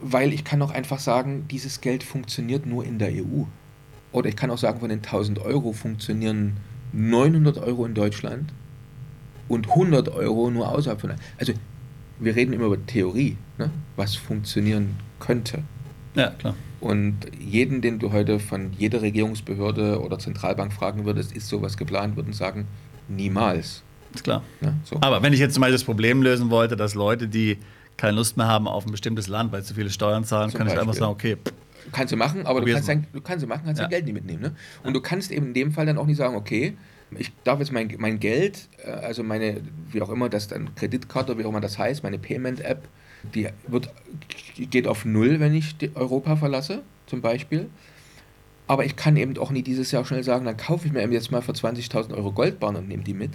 Weil 0.00 0.32
ich 0.32 0.44
kann 0.44 0.62
auch 0.62 0.70
einfach 0.70 1.00
sagen, 1.00 1.46
dieses 1.50 1.80
Geld 1.80 2.04
funktioniert 2.04 2.66
nur 2.66 2.84
in 2.84 2.98
der 2.98 3.10
EU. 3.10 3.44
Oder 4.12 4.28
ich 4.28 4.36
kann 4.36 4.50
auch 4.50 4.58
sagen, 4.58 4.80
von 4.80 4.88
den 4.88 5.00
1000 5.00 5.40
Euro 5.40 5.72
funktionieren 5.72 6.56
900 6.92 7.58
Euro 7.58 7.84
in 7.84 7.94
Deutschland 7.94 8.52
und 9.48 9.68
100 9.68 10.08
Euro 10.08 10.50
nur 10.50 10.68
außerhalb 10.68 11.00
von. 11.00 11.12
Also, 11.38 11.52
wir 12.18 12.34
reden 12.34 12.52
immer 12.52 12.66
über 12.66 12.84
Theorie, 12.86 13.36
ne? 13.58 13.70
was 13.96 14.16
funktionieren 14.16 14.96
könnte. 15.20 15.62
Ja, 16.14 16.30
klar. 16.30 16.54
Und 16.80 17.14
jeden, 17.38 17.80
den 17.80 17.98
du 17.98 18.12
heute 18.12 18.38
von 18.38 18.72
jeder 18.78 19.02
Regierungsbehörde 19.02 20.00
oder 20.00 20.18
Zentralbank 20.18 20.72
fragen 20.72 21.04
würdest, 21.04 21.32
ist 21.32 21.48
sowas 21.48 21.76
geplant, 21.76 22.16
würden 22.16 22.32
sagen, 22.32 22.66
Niemals. 23.08 23.82
Ist 24.14 24.24
klar. 24.24 24.42
Ja, 24.60 24.74
so. 24.84 24.96
Aber 25.00 25.22
wenn 25.22 25.32
ich 25.32 25.40
jetzt 25.40 25.54
zum 25.54 25.62
Beispiel 25.62 25.74
das 25.74 25.84
Problem 25.84 26.22
lösen 26.22 26.50
wollte, 26.50 26.76
dass 26.76 26.94
Leute, 26.94 27.28
die 27.28 27.58
keine 27.96 28.16
Lust 28.16 28.36
mehr 28.36 28.46
haben 28.46 28.68
auf 28.68 28.86
ein 28.86 28.92
bestimmtes 28.92 29.28
Land, 29.28 29.50
weil 29.52 29.62
zu 29.64 29.74
viele 29.74 29.90
Steuern 29.90 30.24
zahlen, 30.24 30.52
kann 30.52 30.66
ich 30.68 30.78
einfach 30.78 30.94
sagen, 30.94 31.12
okay. 31.12 31.36
Kannst 31.92 32.12
du 32.12 32.16
machen, 32.16 32.46
aber 32.46 32.60
du 32.60 32.72
kannst, 32.72 32.88
dein, 32.88 33.06
du 33.12 33.20
kannst 33.20 33.40
sie 33.40 33.46
machen, 33.46 33.62
kannst 33.64 33.80
ja. 33.80 33.84
dein 33.84 33.90
Geld 33.90 34.04
nicht 34.04 34.14
mitnehmen. 34.14 34.42
Ne? 34.42 34.48
Und 34.82 34.88
ja. 34.88 34.92
du 34.92 35.00
kannst 35.00 35.30
eben 35.30 35.46
in 35.46 35.54
dem 35.54 35.72
Fall 35.72 35.86
dann 35.86 35.98
auch 35.98 36.06
nicht 36.06 36.16
sagen, 36.16 36.36
okay, 36.36 36.76
ich 37.16 37.32
darf 37.44 37.58
jetzt 37.58 37.72
mein, 37.72 37.92
mein 37.98 38.20
Geld, 38.20 38.68
äh, 38.84 38.90
also 38.90 39.22
meine, 39.22 39.60
wie 39.90 40.02
auch 40.02 40.10
immer 40.10 40.28
das 40.28 40.48
dann, 40.48 40.74
Kreditkarte, 40.74 41.38
wie 41.38 41.44
auch 41.44 41.50
immer 41.50 41.60
das 41.60 41.78
heißt, 41.78 42.02
meine 42.02 42.18
Payment-App, 42.18 42.82
die 43.34 43.48
wird, 43.66 43.90
geht 44.56 44.86
auf 44.86 45.04
Null, 45.04 45.40
wenn 45.40 45.54
ich 45.54 45.76
Europa 45.94 46.36
verlasse, 46.36 46.82
zum 47.06 47.20
Beispiel. 47.20 47.68
Aber 48.66 48.84
ich 48.84 48.96
kann 48.96 49.16
eben 49.16 49.36
auch 49.38 49.50
nie 49.50 49.62
dieses 49.62 49.90
Jahr 49.90 50.04
schnell 50.04 50.22
sagen, 50.22 50.44
dann 50.44 50.56
kaufe 50.56 50.86
ich 50.86 50.92
mir 50.92 51.02
eben 51.02 51.12
jetzt 51.12 51.30
mal 51.30 51.40
für 51.40 51.52
20.000 51.52 52.14
Euro 52.14 52.32
Goldbahn 52.32 52.76
und 52.76 52.88
nehme 52.88 53.02
die 53.02 53.14
mit. 53.14 53.32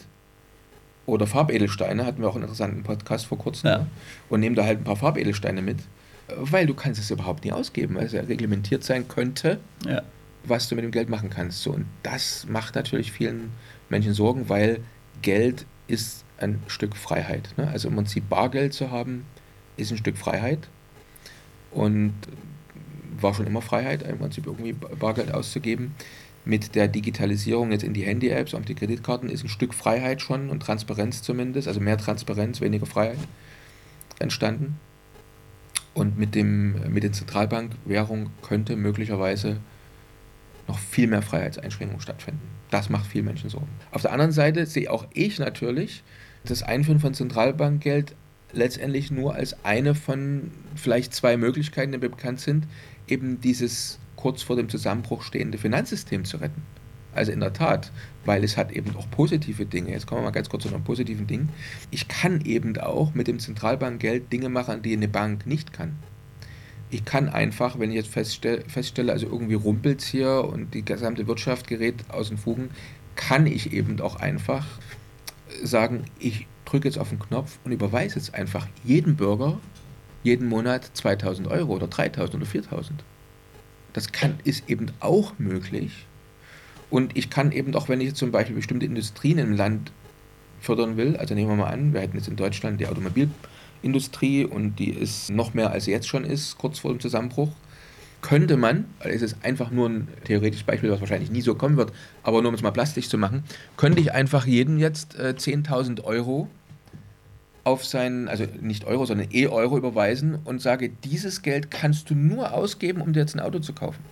Oder 1.05 1.27
Farbedelsteine, 1.27 2.05
hatten 2.05 2.21
wir 2.21 2.29
auch 2.29 2.35
einen 2.35 2.43
interessanten 2.43 2.83
Podcast 2.83 3.25
vor 3.25 3.37
kurzem. 3.37 3.69
Ja. 3.69 3.77
Ne? 3.79 3.87
Und 4.29 4.39
nehme 4.39 4.55
da 4.55 4.63
halt 4.63 4.79
ein 4.79 4.83
paar 4.83 4.95
Farbedelsteine 4.95 5.61
mit. 5.61 5.79
Weil 6.27 6.65
du 6.65 6.73
kannst 6.73 6.99
es 6.99 7.11
überhaupt 7.11 7.43
nie 7.43 7.51
ausgeben, 7.51 7.95
weil 7.95 8.05
es 8.05 8.13
ja 8.13 8.21
reglementiert 8.21 8.83
sein 8.83 9.07
könnte, 9.07 9.59
ja. 9.85 10.01
was 10.45 10.69
du 10.69 10.75
mit 10.75 10.83
dem 10.83 10.91
Geld 10.91 11.09
machen 11.09 11.29
kannst. 11.29 11.61
So, 11.61 11.71
und 11.71 11.85
das 12.01 12.45
macht 12.47 12.75
natürlich 12.75 13.11
vielen 13.11 13.51
Menschen 13.89 14.13
Sorgen, 14.13 14.49
weil 14.49 14.79
Geld 15.21 15.65
ist 15.87 16.23
ein 16.37 16.61
Stück 16.67 16.95
Freiheit. 16.95 17.53
Ne? 17.57 17.67
Also 17.67 17.89
im 17.89 17.95
Prinzip 17.95 18.29
Bargeld 18.29 18.73
zu 18.73 18.91
haben, 18.91 19.25
ist 19.77 19.91
ein 19.91 19.97
Stück 19.97 20.17
Freiheit. 20.17 20.67
Und 21.71 22.13
war 23.19 23.33
schon 23.33 23.47
immer 23.47 23.61
Freiheit, 23.61 24.03
im 24.03 24.19
Prinzip 24.19 24.45
irgendwie 24.45 24.73
Bargeld 24.73 25.33
auszugeben. 25.33 25.95
Mit 26.45 26.75
der 26.75 26.87
Digitalisierung 26.87 27.71
jetzt 27.71 27.83
in 27.83 27.93
die 27.93 28.03
Handy-Apps 28.03 28.53
und 28.53 28.67
die 28.67 28.75
Kreditkarten 28.75 29.29
ist 29.29 29.43
ein 29.43 29.49
Stück 29.49 29.73
Freiheit 29.73 30.21
schon 30.21 30.49
und 30.49 30.59
Transparenz 30.59 31.21
zumindest, 31.21 31.67
also 31.69 31.79
mehr 31.79 31.97
Transparenz, 31.97 32.59
weniger 32.59 32.85
Freiheit 32.85 33.19
entstanden. 34.19 34.77
Und 35.93 36.17
mit, 36.17 36.33
dem, 36.33 36.91
mit 36.91 37.03
den 37.03 37.13
Zentralbankwährungen 37.13 38.29
könnte 38.41 38.75
möglicherweise 38.75 39.57
noch 40.67 40.79
viel 40.79 41.07
mehr 41.07 41.21
Freiheitseinschränkungen 41.21 42.01
stattfinden. 42.01 42.41
Das 42.71 42.89
macht 42.89 43.05
vielen 43.05 43.25
Menschen 43.25 43.49
Sorgen. 43.49 43.67
Auf 43.91 44.01
der 44.01 44.11
anderen 44.11 44.31
Seite 44.31 44.65
sehe 44.65 44.89
auch 44.89 45.05
ich 45.13 45.37
natürlich 45.37 46.03
das 46.45 46.63
Einführen 46.63 46.99
von 46.99 47.13
Zentralbankgeld 47.13 48.15
letztendlich 48.53 49.11
nur 49.11 49.35
als 49.35 49.63
eine 49.63 49.95
von 49.95 50.51
vielleicht 50.75 51.13
zwei 51.13 51.37
Möglichkeiten, 51.37 51.91
die 51.91 51.97
mir 51.97 52.09
bekannt 52.09 52.39
sind, 52.39 52.67
eben 53.07 53.41
dieses 53.41 53.99
kurz 54.15 54.41
vor 54.41 54.55
dem 54.55 54.69
Zusammenbruch 54.69 55.23
stehende 55.23 55.57
Finanzsystem 55.57 56.23
zu 56.25 56.37
retten. 56.37 56.61
Also 57.15 57.31
in 57.31 57.39
der 57.39 57.53
Tat, 57.53 57.91
weil 58.25 58.43
es 58.43 58.57
hat 58.57 58.71
eben 58.71 58.95
auch 58.95 59.09
positive 59.11 59.65
Dinge. 59.65 59.91
Jetzt 59.91 60.07
kommen 60.07 60.21
wir 60.21 60.25
mal 60.25 60.31
ganz 60.31 60.49
kurz 60.49 60.63
zu 60.63 60.69
einem 60.69 60.83
positiven 60.83 61.27
Ding. 61.27 61.49
Ich 61.91 62.07
kann 62.07 62.41
eben 62.41 62.77
auch 62.77 63.13
mit 63.13 63.27
dem 63.27 63.39
Zentralbankgeld 63.39 64.31
Dinge 64.31 64.49
machen, 64.49 64.81
die 64.81 64.93
eine 64.93 65.07
Bank 65.07 65.45
nicht 65.45 65.73
kann. 65.73 65.95
Ich 66.89 67.05
kann 67.05 67.29
einfach, 67.29 67.79
wenn 67.79 67.89
ich 67.89 67.95
jetzt 67.95 68.09
feststelle, 68.09 69.11
also 69.11 69.25
irgendwie 69.25 69.55
rumpelt 69.55 70.01
es 70.01 70.07
hier 70.07 70.43
und 70.45 70.73
die 70.73 70.85
gesamte 70.85 71.27
Wirtschaft 71.27 71.67
gerät 71.67 71.95
aus 72.09 72.29
den 72.29 72.37
Fugen, 72.37 72.69
kann 73.15 73.47
ich 73.47 73.73
eben 73.73 73.99
auch 73.99 74.15
einfach 74.17 74.65
sagen, 75.63 76.05
ich 76.19 76.47
drücke 76.65 76.87
jetzt 76.87 76.99
auf 76.99 77.09
den 77.09 77.19
Knopf 77.19 77.57
und 77.63 77.71
überweise 77.71 78.15
jetzt 78.15 78.35
einfach 78.35 78.67
jedem 78.83 79.15
Bürger 79.15 79.59
jeden 80.23 80.47
Monat 80.47 80.89
2000 80.93 81.47
Euro 81.49 81.73
oder 81.73 81.87
3000 81.87 82.35
oder 82.35 82.45
4000. 82.45 83.03
Das 83.91 84.11
kann, 84.11 84.39
ist 84.43 84.69
eben 84.69 84.87
auch 84.99 85.33
möglich. 85.37 86.07
Und 86.93 87.17
ich 87.17 87.31
kann 87.31 87.51
eben 87.51 87.73
auch, 87.73 87.89
wenn 87.89 88.01
ich 88.01 88.13
zum 88.13 88.29
Beispiel 88.29 88.55
bestimmte 88.55 88.85
Industrien 88.85 89.39
im 89.39 89.53
Land 89.53 89.91
fördern 90.61 90.95
will, 90.95 91.17
also 91.17 91.33
nehmen 91.33 91.49
wir 91.49 91.55
mal 91.55 91.71
an, 91.71 91.91
wir 91.91 92.01
hätten 92.01 92.15
jetzt 92.15 92.27
in 92.27 92.35
Deutschland 92.35 92.79
die 92.79 92.85
Automobilindustrie 92.85 94.45
und 94.45 94.75
die 94.77 94.91
ist 94.91 95.31
noch 95.31 95.55
mehr 95.55 95.71
als 95.71 95.85
sie 95.85 95.91
jetzt 95.91 96.07
schon 96.07 96.23
ist, 96.23 96.59
kurz 96.59 96.77
vor 96.77 96.91
dem 96.93 96.99
Zusammenbruch, 96.99 97.49
könnte 98.21 98.57
man, 98.57 98.85
es 98.99 99.23
ist 99.23 99.37
einfach 99.41 99.71
nur 99.71 99.89
ein 99.89 100.07
theoretisches 100.25 100.67
Beispiel, 100.67 100.91
was 100.91 100.99
wahrscheinlich 100.99 101.31
nie 101.31 101.41
so 101.41 101.55
kommen 101.55 101.77
wird, 101.77 101.91
aber 102.21 102.43
nur 102.43 102.49
um 102.49 102.53
es 102.53 102.61
mal 102.61 102.69
plastisch 102.69 103.09
zu 103.09 103.17
machen, 103.17 103.43
könnte 103.75 103.99
ich 103.99 104.11
einfach 104.11 104.45
jedem 104.45 104.77
jetzt 104.77 105.17
äh, 105.17 105.33
10.000 105.35 106.03
Euro 106.03 106.47
auf 107.63 107.83
seinen, 107.85 108.27
also 108.27 108.45
nicht 108.61 108.85
Euro, 108.85 109.07
sondern 109.07 109.29
E-Euro 109.31 109.79
überweisen 109.79 110.37
und 110.45 110.61
sage, 110.61 110.89
dieses 110.89 111.41
Geld 111.41 111.71
kannst 111.71 112.11
du 112.11 112.13
nur 112.13 112.53
ausgeben, 112.53 113.01
um 113.01 113.13
dir 113.13 113.21
jetzt 113.21 113.33
ein 113.33 113.39
Auto 113.39 113.57
zu 113.57 113.73
kaufen. 113.73 114.03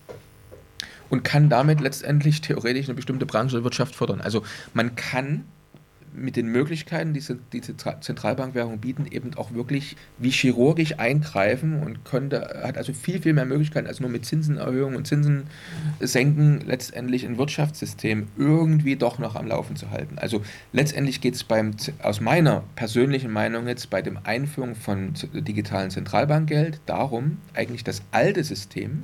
Und 1.12 1.24
kann 1.24 1.50
damit 1.50 1.80
letztendlich 1.82 2.42
theoretisch 2.42 2.88
eine 2.88 2.96
bestimmte 2.96 3.28
Branche 3.28 3.58
der 3.58 3.64
Wirtschaft 3.64 3.94
fördern. 3.94 4.22
Also 4.22 4.44
man 4.74 4.96
kann 4.96 5.44
mit 6.14 6.36
den 6.36 6.48
Möglichkeiten, 6.48 7.14
die 7.14 7.24
diese 7.54 7.76
Zentralbankwährung 7.78 8.80
bieten, 8.80 9.06
eben 9.10 9.34
auch 9.36 9.54
wirklich 9.54 9.96
wie 10.18 10.30
chirurgisch 10.30 11.00
eingreifen 11.00 11.82
und 11.82 12.04
könnte, 12.06 12.62
hat 12.64 12.78
also 12.78 12.94
viel, 12.94 13.22
viel 13.22 13.34
mehr 13.34 13.46
Möglichkeiten 13.46 13.88
als 13.88 14.00
nur 14.00 14.10
mit 14.10 14.26
Zinsenerhöhungen 14.26 14.98
und 14.98 15.08
Zinsen 15.08 15.44
senken, 16.00 16.62
letztendlich 16.66 17.26
ein 17.26 17.38
Wirtschaftssystem 17.38 18.28
irgendwie 18.38 18.96
doch 18.96 19.20
noch 19.20 19.36
am 19.36 19.48
Laufen 19.48 19.76
zu 19.76 19.92
halten. 19.92 20.18
Also 20.18 20.42
letztendlich 20.74 21.22
geht 21.22 21.36
es 21.36 21.44
beim, 21.44 21.72
aus 22.02 22.20
meiner 22.20 22.64
persönlichen 22.76 23.32
Meinung 23.32 23.68
jetzt 23.68 23.90
bei 23.90 24.02
dem 24.02 24.20
Einführung 24.24 24.76
von 24.76 25.14
digitalen 25.34 25.92
Zentralbankgeld 25.92 26.82
darum, 26.86 27.38
eigentlich 27.54 27.84
das 27.84 28.02
alte 28.12 28.44
System, 28.44 29.04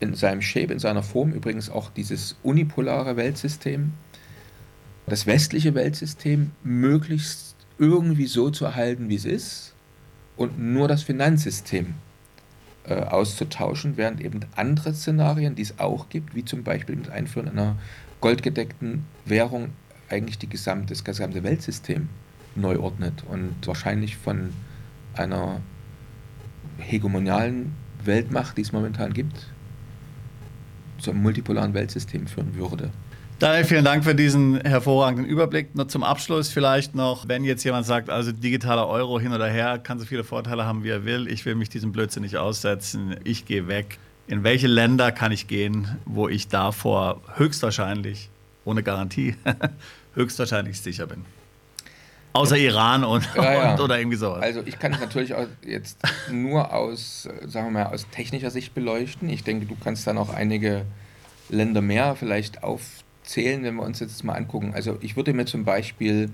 in 0.00 0.14
seinem 0.14 0.42
Shape, 0.42 0.72
in 0.72 0.78
seiner 0.78 1.02
Form, 1.02 1.32
übrigens 1.32 1.70
auch 1.70 1.90
dieses 1.90 2.36
unipolare 2.42 3.16
Weltsystem, 3.16 3.92
das 5.06 5.26
westliche 5.26 5.74
Weltsystem 5.74 6.50
möglichst 6.62 7.56
irgendwie 7.78 8.26
so 8.26 8.50
zu 8.50 8.64
erhalten, 8.64 9.08
wie 9.08 9.16
es 9.16 9.24
ist 9.24 9.74
und 10.36 10.58
nur 10.58 10.88
das 10.88 11.02
Finanzsystem 11.02 11.94
äh, 12.84 12.94
auszutauschen, 12.94 13.96
während 13.96 14.20
eben 14.20 14.40
andere 14.56 14.94
Szenarien, 14.94 15.54
die 15.54 15.62
es 15.62 15.78
auch 15.78 16.08
gibt, 16.08 16.34
wie 16.34 16.44
zum 16.44 16.64
Beispiel 16.64 16.96
mit 16.96 17.10
Einführen 17.10 17.48
einer 17.48 17.76
goldgedeckten 18.20 19.04
Währung, 19.24 19.70
eigentlich 20.08 20.38
die 20.38 20.48
gesamte, 20.48 20.92
das 20.92 21.04
gesamte 21.04 21.42
Weltsystem 21.42 22.08
neu 22.56 22.78
ordnet 22.78 23.24
und 23.28 23.54
wahrscheinlich 23.66 24.16
von 24.16 24.52
einer 25.14 25.60
hegemonialen 26.78 27.74
Weltmacht, 28.04 28.56
die 28.58 28.62
es 28.62 28.72
momentan 28.72 29.12
gibt, 29.12 29.53
zu 31.04 31.10
einem 31.10 31.22
multipolaren 31.22 31.74
Weltsystem 31.74 32.26
führen 32.26 32.54
würde. 32.54 32.90
Daniel, 33.38 33.64
vielen 33.64 33.84
Dank 33.84 34.04
für 34.04 34.14
diesen 34.14 34.60
hervorragenden 34.60 35.26
Überblick. 35.26 35.74
Nur 35.74 35.88
zum 35.88 36.02
Abschluss 36.04 36.50
vielleicht 36.50 36.94
noch, 36.94 37.28
wenn 37.28 37.44
jetzt 37.44 37.64
jemand 37.64 37.84
sagt, 37.84 38.08
also 38.08 38.32
digitaler 38.32 38.86
Euro 38.88 39.18
hin 39.18 39.32
oder 39.32 39.46
her, 39.46 39.78
kann 39.78 39.98
so 39.98 40.06
viele 40.06 40.24
Vorteile 40.24 40.64
haben, 40.64 40.84
wie 40.84 40.90
er 40.90 41.04
will. 41.04 41.28
Ich 41.28 41.44
will 41.44 41.56
mich 41.56 41.68
diesem 41.68 41.92
Blödsinn 41.92 42.22
nicht 42.22 42.36
aussetzen. 42.36 43.16
Ich 43.24 43.44
gehe 43.44 43.68
weg. 43.68 43.98
In 44.28 44.44
welche 44.44 44.68
Länder 44.68 45.12
kann 45.12 45.32
ich 45.32 45.48
gehen, 45.48 45.98
wo 46.06 46.28
ich 46.28 46.48
davor 46.48 47.20
höchstwahrscheinlich, 47.36 48.30
ohne 48.64 48.82
Garantie, 48.82 49.34
höchstwahrscheinlich 50.14 50.80
sicher 50.80 51.06
bin? 51.06 51.24
Außer 52.34 52.56
Iran 52.56 53.04
und, 53.04 53.28
ja, 53.36 53.52
ja. 53.52 53.72
und, 53.72 53.80
oder 53.80 53.96
irgendwie 53.96 54.16
sowas. 54.16 54.42
Also 54.42 54.62
ich 54.66 54.80
kann 54.80 54.92
es 54.92 54.98
natürlich 54.98 55.34
auch 55.34 55.46
jetzt 55.64 55.98
nur 56.32 56.74
aus, 56.74 57.28
sagen 57.46 57.68
wir 57.68 57.84
mal, 57.84 57.86
aus 57.86 58.08
technischer 58.10 58.50
Sicht 58.50 58.74
beleuchten. 58.74 59.28
Ich 59.28 59.44
denke, 59.44 59.66
du 59.66 59.76
kannst 59.82 60.04
dann 60.08 60.18
auch 60.18 60.34
einige 60.34 60.84
Länder 61.48 61.80
mehr 61.80 62.16
vielleicht 62.16 62.64
auf 62.64 62.80
zählen, 63.22 63.62
wenn 63.62 63.76
wir 63.76 63.84
uns 63.84 64.00
jetzt 64.00 64.24
mal 64.24 64.34
angucken. 64.34 64.72
Also 64.74 64.98
ich 65.00 65.16
würde 65.16 65.32
mir 65.32 65.44
zum 65.44 65.64
Beispiel 65.64 66.30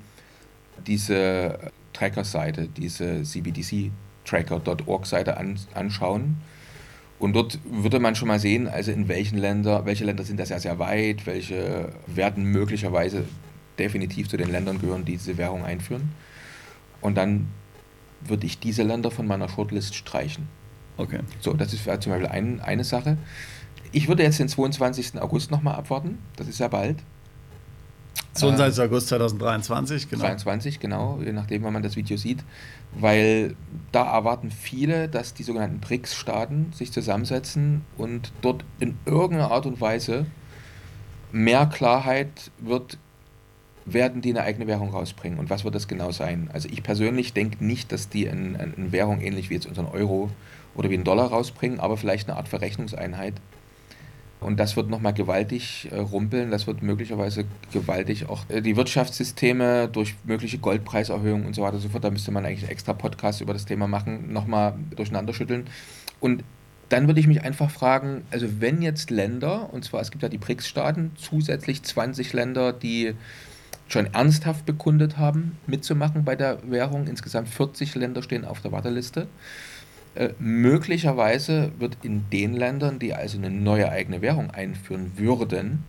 diese 0.87 1.59
Tracker-Seite, 1.93 2.69
diese 2.69 3.23
cbdctracker.org-Seite 3.23 5.37
an, 5.37 5.61
anschauen. 5.75 6.39
Und 7.19 7.35
dort 7.35 7.59
würde 7.71 8.01
man 8.01 8.17
schon 8.17 8.29
mal 8.29 8.39
sehen, 8.39 8.69
also 8.69 8.91
in 8.91 9.07
welchen 9.09 9.37
Ländern, 9.37 9.85
welche 9.85 10.07
Länder 10.07 10.25
sind 10.25 10.41
da 10.41 10.47
sehr, 10.47 10.61
sehr 10.61 10.79
weit, 10.79 11.27
welche 11.27 11.91
werden 12.07 12.45
möglicherweise 12.45 13.25
definitiv 13.81 14.29
zu 14.29 14.37
den 14.37 14.51
Ländern 14.51 14.81
gehören, 14.81 15.05
die 15.05 15.13
diese 15.13 15.37
Währung 15.37 15.65
einführen. 15.65 16.13
Und 17.01 17.17
dann 17.17 17.49
würde 18.21 18.47
ich 18.47 18.59
diese 18.59 18.83
Länder 18.83 19.11
von 19.11 19.27
meiner 19.27 19.49
Shortlist 19.49 19.95
streichen. 19.95 20.47
Okay. 20.97 21.21
So, 21.41 21.55
das 21.55 21.73
ist 21.73 21.85
zum 21.85 22.13
Beispiel 22.13 22.27
ein, 22.27 22.61
eine 22.61 22.85
Sache. 22.85 23.17
Ich 23.93 24.07
würde 24.07 24.23
jetzt 24.23 24.39
den 24.39 24.49
22. 24.49 25.21
August 25.21 25.51
nochmal 25.51 25.75
abwarten. 25.75 26.19
Das 26.37 26.47
ist 26.47 26.61
ja 26.61 26.69
bald. 26.69 26.99
22. 28.35 28.79
Äh, 28.79 28.87
August 28.87 29.09
2023, 29.09 30.09
genau. 30.09 30.23
22, 30.23 30.81
genau, 30.81 31.19
je 31.25 31.33
nachdem, 31.33 31.63
wann 31.65 31.73
man 31.73 31.83
das 31.83 31.97
Video 31.97 32.17
sieht. 32.17 32.45
Weil 32.93 33.57
da 33.93 34.13
erwarten 34.13 34.51
viele, 34.51 35.09
dass 35.09 35.35
die 35.35 35.43
sogenannten 35.43 35.81
BRICS-Staaten 35.81 36.73
sich 36.73 36.93
zusammensetzen 36.93 37.83
und 37.97 38.33
dort 38.43 38.65
in 38.79 38.99
irgendeiner 39.07 39.51
Art 39.51 39.67
und 39.67 39.81
Weise 39.81 40.27
mehr 41.33 41.67
Klarheit 41.67 42.51
wird, 42.59 42.99
werden 43.85 44.21
die 44.23 44.31
eine 44.31 44.43
eigene 44.43 44.67
Währung 44.67 44.91
rausbringen. 44.91 45.39
Und 45.39 45.51
was 45.51 45.65
wird 45.65 45.75
das 45.75 45.89
genau 45.89 46.11
sein? 46.11 46.51
Also 46.53 46.69
ich 46.71 46.83
persönlich 46.83 47.33
denke 47.33 47.65
nicht, 47.65 47.93
dass 47.93 48.09
die 48.09 48.29
eine, 48.29 48.59
eine 48.59 48.93
Währung 48.93 49.21
ähnlich 49.21 49.51
wie 49.51 49.55
jetzt 49.55 49.67
unseren 49.67 49.87
Euro 49.87 50.31
oder 50.75 50.91
wie 50.91 50.95
einen 50.95 51.05
Dollar 51.05 51.29
rausbringen, 51.29 51.81
aber 51.81 51.97
vielleicht 51.97 52.29
eine 52.29 52.37
Art 52.37 52.49
Verrechnungseinheit 52.49 53.35
und 54.41 54.59
das 54.59 54.75
wird 54.75 54.89
nochmal 54.89 55.13
gewaltig 55.13 55.89
äh, 55.93 55.97
rumpeln, 55.97 56.51
das 56.51 56.67
wird 56.67 56.83
möglicherweise 56.83 57.45
gewaltig 57.73 58.29
auch 58.29 58.49
äh, 58.49 58.63
die 58.63 58.75
Wirtschaftssysteme 58.75 59.89
durch 59.89 60.15
mögliche 60.25 60.59
Goldpreiserhöhungen 60.59 61.47
und 61.47 61.55
so 61.55 61.63
weiter 61.63 61.75
und 61.75 61.83
so 61.83 61.91
fort, 61.91 62.05
da 62.05 62.11
müsste 62.11 62.31
man 62.31 62.47
eigentlich 62.47 62.63
einen 62.63 62.73
extra 62.73 62.95
Podcast 62.95 63.43
über 63.43 63.53
das 63.53 63.67
Thema 63.67 63.87
machen, 63.87 64.33
nochmal 64.33 64.75
durcheinander 64.97 65.35
schütteln. 65.35 65.67
Und 66.21 66.43
dann 66.89 67.07
würde 67.07 67.21
ich 67.21 67.27
mich 67.27 67.43
einfach 67.43 67.71
fragen, 67.71 68.23
also 68.31 68.47
wenn 68.61 68.81
jetzt 68.83 69.11
Länder, 69.11 69.73
und 69.73 69.85
zwar 69.85 70.01
es 70.01 70.11
gibt 70.11 70.23
ja 70.23 70.29
die 70.31 70.39
BRICS-Staaten, 70.39 71.13
zusätzlich 71.17 71.83
20 71.83 72.33
Länder, 72.33 72.73
die 72.73 73.15
schon 73.91 74.07
ernsthaft 74.15 74.67
bekundet 74.67 75.19
haben, 75.19 75.59
mitzumachen 75.67 76.25
bei 76.25 76.37
der 76.37 76.59
Währung, 76.71 77.07
insgesamt 77.07 77.49
40 77.49 77.95
Länder 77.97 78.23
stehen 78.23 78.45
auf 78.45 78.61
der 78.61 78.73
Warteliste. 78.73 79.27
Äh, 80.15 80.31
möglicherweise 80.39 81.73
wird 81.79 81.99
in 82.03 82.25
den 82.31 82.55
Ländern, 82.55 82.99
die 82.99 83.15
also 83.15 83.39
eine 83.39 83.51
neue 83.51 83.91
eigene 83.91 84.23
Währung 84.23 84.51
einführen 84.51 85.13
würden, 85.17 85.85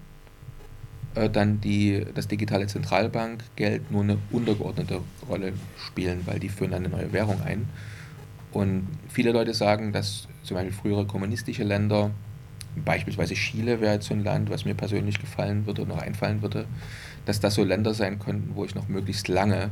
äh, 1.13 1.29
dann 1.29 1.61
die, 1.61 2.05
das 2.15 2.27
digitale 2.27 2.67
Zentralbankgeld 2.67 3.91
nur 3.91 4.03
eine 4.03 4.17
untergeordnete 4.31 5.01
Rolle 5.29 5.53
spielen, 5.77 6.21
weil 6.25 6.39
die 6.39 6.49
führen 6.49 6.73
eine 6.73 6.89
neue 6.89 7.13
Währung 7.13 7.41
ein. 7.43 7.67
Und 8.51 8.87
viele 9.09 9.31
Leute 9.31 9.53
sagen, 9.53 9.91
dass 9.91 10.27
zum 10.43 10.55
Beispiel 10.55 10.73
frühere 10.73 11.05
kommunistische 11.05 11.63
Länder, 11.63 12.11
beispielsweise 12.83 13.35
Chile 13.35 13.79
wäre 13.79 13.93
jetzt 13.93 14.07
so 14.07 14.13
ein 14.13 14.23
Land, 14.23 14.49
was 14.49 14.65
mir 14.65 14.73
persönlich 14.73 15.19
gefallen 15.19 15.65
würde 15.65 15.83
und 15.83 15.89
noch 15.89 16.01
einfallen 16.01 16.41
würde, 16.41 16.65
dass 17.25 17.39
das 17.39 17.55
so 17.55 17.63
Länder 17.63 17.93
sein 17.93 18.19
könnten, 18.19 18.55
wo 18.55 18.65
ich 18.65 18.75
noch 18.75 18.87
möglichst 18.87 19.27
lange 19.27 19.69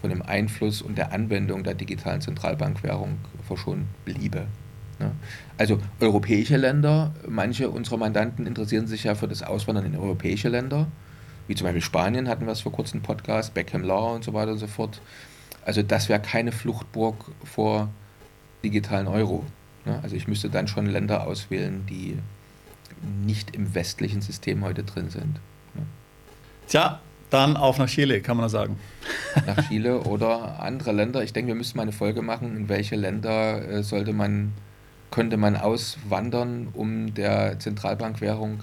von 0.00 0.10
dem 0.10 0.22
Einfluss 0.22 0.82
und 0.82 0.98
der 0.98 1.12
Anwendung 1.12 1.64
der 1.64 1.74
digitalen 1.74 2.20
Zentralbankwährung 2.20 3.18
verschont 3.46 3.86
bliebe. 4.04 4.46
Ne? 4.98 5.12
Also 5.58 5.78
europäische 6.00 6.56
Länder, 6.56 7.12
manche 7.26 7.70
unserer 7.70 7.98
Mandanten 7.98 8.46
interessieren 8.46 8.86
sich 8.86 9.04
ja 9.04 9.14
für 9.14 9.28
das 9.28 9.42
Auswandern 9.42 9.86
in 9.86 9.96
europäische 9.96 10.48
Länder, 10.48 10.86
wie 11.48 11.54
zum 11.54 11.64
Beispiel 11.64 11.82
Spanien 11.82 12.28
hatten 12.28 12.46
wir 12.46 12.52
es 12.52 12.60
vor 12.60 12.72
kurzem 12.72 13.02
Podcast, 13.02 13.54
Beckham 13.54 13.82
Law 13.82 14.14
und 14.14 14.24
so 14.24 14.32
weiter 14.32 14.52
und 14.52 14.58
so 14.58 14.66
fort. 14.66 15.00
Also 15.64 15.82
das 15.82 16.08
wäre 16.08 16.20
keine 16.20 16.52
Fluchtburg 16.52 17.32
vor 17.44 17.88
digitalen 18.64 19.06
Euro. 19.06 19.44
Ne? 19.84 20.00
Also 20.02 20.16
ich 20.16 20.28
müsste 20.28 20.50
dann 20.50 20.68
schon 20.68 20.86
Länder 20.86 21.26
auswählen, 21.26 21.84
die 21.86 22.18
nicht 23.24 23.54
im 23.54 23.74
westlichen 23.74 24.22
System 24.22 24.64
heute 24.64 24.82
drin 24.82 25.10
sind. 25.10 25.38
Tja, 26.68 27.00
dann 27.30 27.56
auf 27.56 27.78
nach 27.78 27.88
Chile, 27.88 28.20
kann 28.20 28.36
man 28.36 28.48
sagen. 28.48 28.78
Nach 29.46 29.68
Chile 29.68 30.00
oder 30.00 30.60
andere 30.60 30.92
Länder. 30.92 31.22
Ich 31.22 31.32
denke, 31.32 31.48
wir 31.48 31.54
müssen 31.54 31.76
mal 31.76 31.82
eine 31.82 31.92
Folge 31.92 32.22
machen, 32.22 32.56
in 32.56 32.68
welche 32.68 32.96
Länder 32.96 33.68
äh, 33.68 33.82
sollte 33.82 34.12
man, 34.12 34.52
könnte 35.10 35.36
man 35.36 35.56
auswandern, 35.56 36.68
um 36.72 37.14
der 37.14 37.58
Zentralbankwährung 37.58 38.60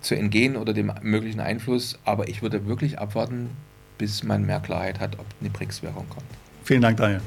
zu 0.00 0.14
entgehen 0.14 0.56
oder 0.56 0.72
dem 0.72 0.92
möglichen 1.02 1.40
Einfluss. 1.40 1.98
Aber 2.04 2.28
ich 2.28 2.42
würde 2.42 2.66
wirklich 2.66 2.98
abwarten, 2.98 3.50
bis 3.98 4.22
man 4.22 4.44
mehr 4.44 4.60
Klarheit 4.60 5.00
hat, 5.00 5.18
ob 5.18 5.26
eine 5.40 5.50
BRICS-Währung 5.50 6.08
kommt. 6.08 6.26
Vielen 6.64 6.82
Dank, 6.82 6.96
Daniel. 6.96 7.20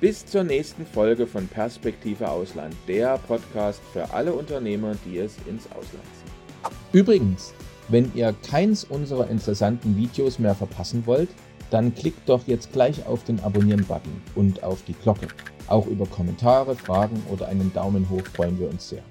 Bis 0.00 0.24
zur 0.24 0.44
nächsten 0.44 0.86
Folge 0.86 1.26
von 1.26 1.48
Perspektive 1.48 2.28
Ausland, 2.28 2.74
der 2.86 3.18
Podcast 3.18 3.80
für 3.92 4.08
alle 4.12 4.32
Unternehmer, 4.32 4.94
die 5.04 5.18
es 5.18 5.36
ins 5.46 5.66
Ausland 5.66 6.04
ziehen. 6.14 6.72
Übrigens, 6.92 7.52
wenn 7.88 8.12
ihr 8.14 8.34
keins 8.48 8.84
unserer 8.84 9.28
interessanten 9.28 9.96
Videos 9.96 10.38
mehr 10.38 10.54
verpassen 10.54 11.06
wollt, 11.06 11.30
dann 11.70 11.94
klickt 11.94 12.28
doch 12.28 12.46
jetzt 12.46 12.72
gleich 12.72 13.06
auf 13.06 13.24
den 13.24 13.40
Abonnieren-Button 13.40 14.22
und 14.34 14.62
auf 14.62 14.82
die 14.86 14.94
Glocke. 14.94 15.28
Auch 15.66 15.86
über 15.86 16.06
Kommentare, 16.06 16.74
Fragen 16.74 17.22
oder 17.30 17.48
einen 17.48 17.72
Daumen 17.72 18.08
hoch 18.08 18.24
freuen 18.34 18.58
wir 18.58 18.68
uns 18.70 18.88
sehr. 18.88 19.02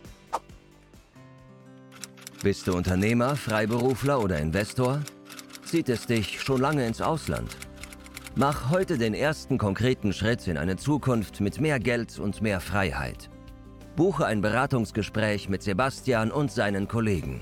Bist 2.42 2.68
du 2.68 2.74
Unternehmer, 2.74 3.36
Freiberufler 3.36 4.22
oder 4.22 4.40
Investor? 4.40 5.02
Zieht 5.66 5.90
es 5.90 6.06
dich 6.06 6.40
schon 6.42 6.62
lange 6.62 6.86
ins 6.86 7.02
Ausland? 7.02 7.58
Mach 8.36 8.70
heute 8.70 9.00
den 9.00 9.16
ersten 9.16 9.58
konkreten 9.58 10.14
Schritt 10.14 10.48
in 10.48 10.58
eine 10.58 10.78
Zukunft 10.78 11.42
mit 11.42 11.60
mehr 11.60 11.80
Geld 11.80 12.20
und 12.20 12.42
mehr 12.42 12.60
Freiheit. 12.60 13.30
Buche 13.96 14.28
ein 14.28 14.42
Beratungsgespräch 14.42 15.50
mit 15.50 15.64
Sebastian 15.64 16.32
und 16.32 16.52
seinen 16.52 16.88
Kollegen. 16.88 17.42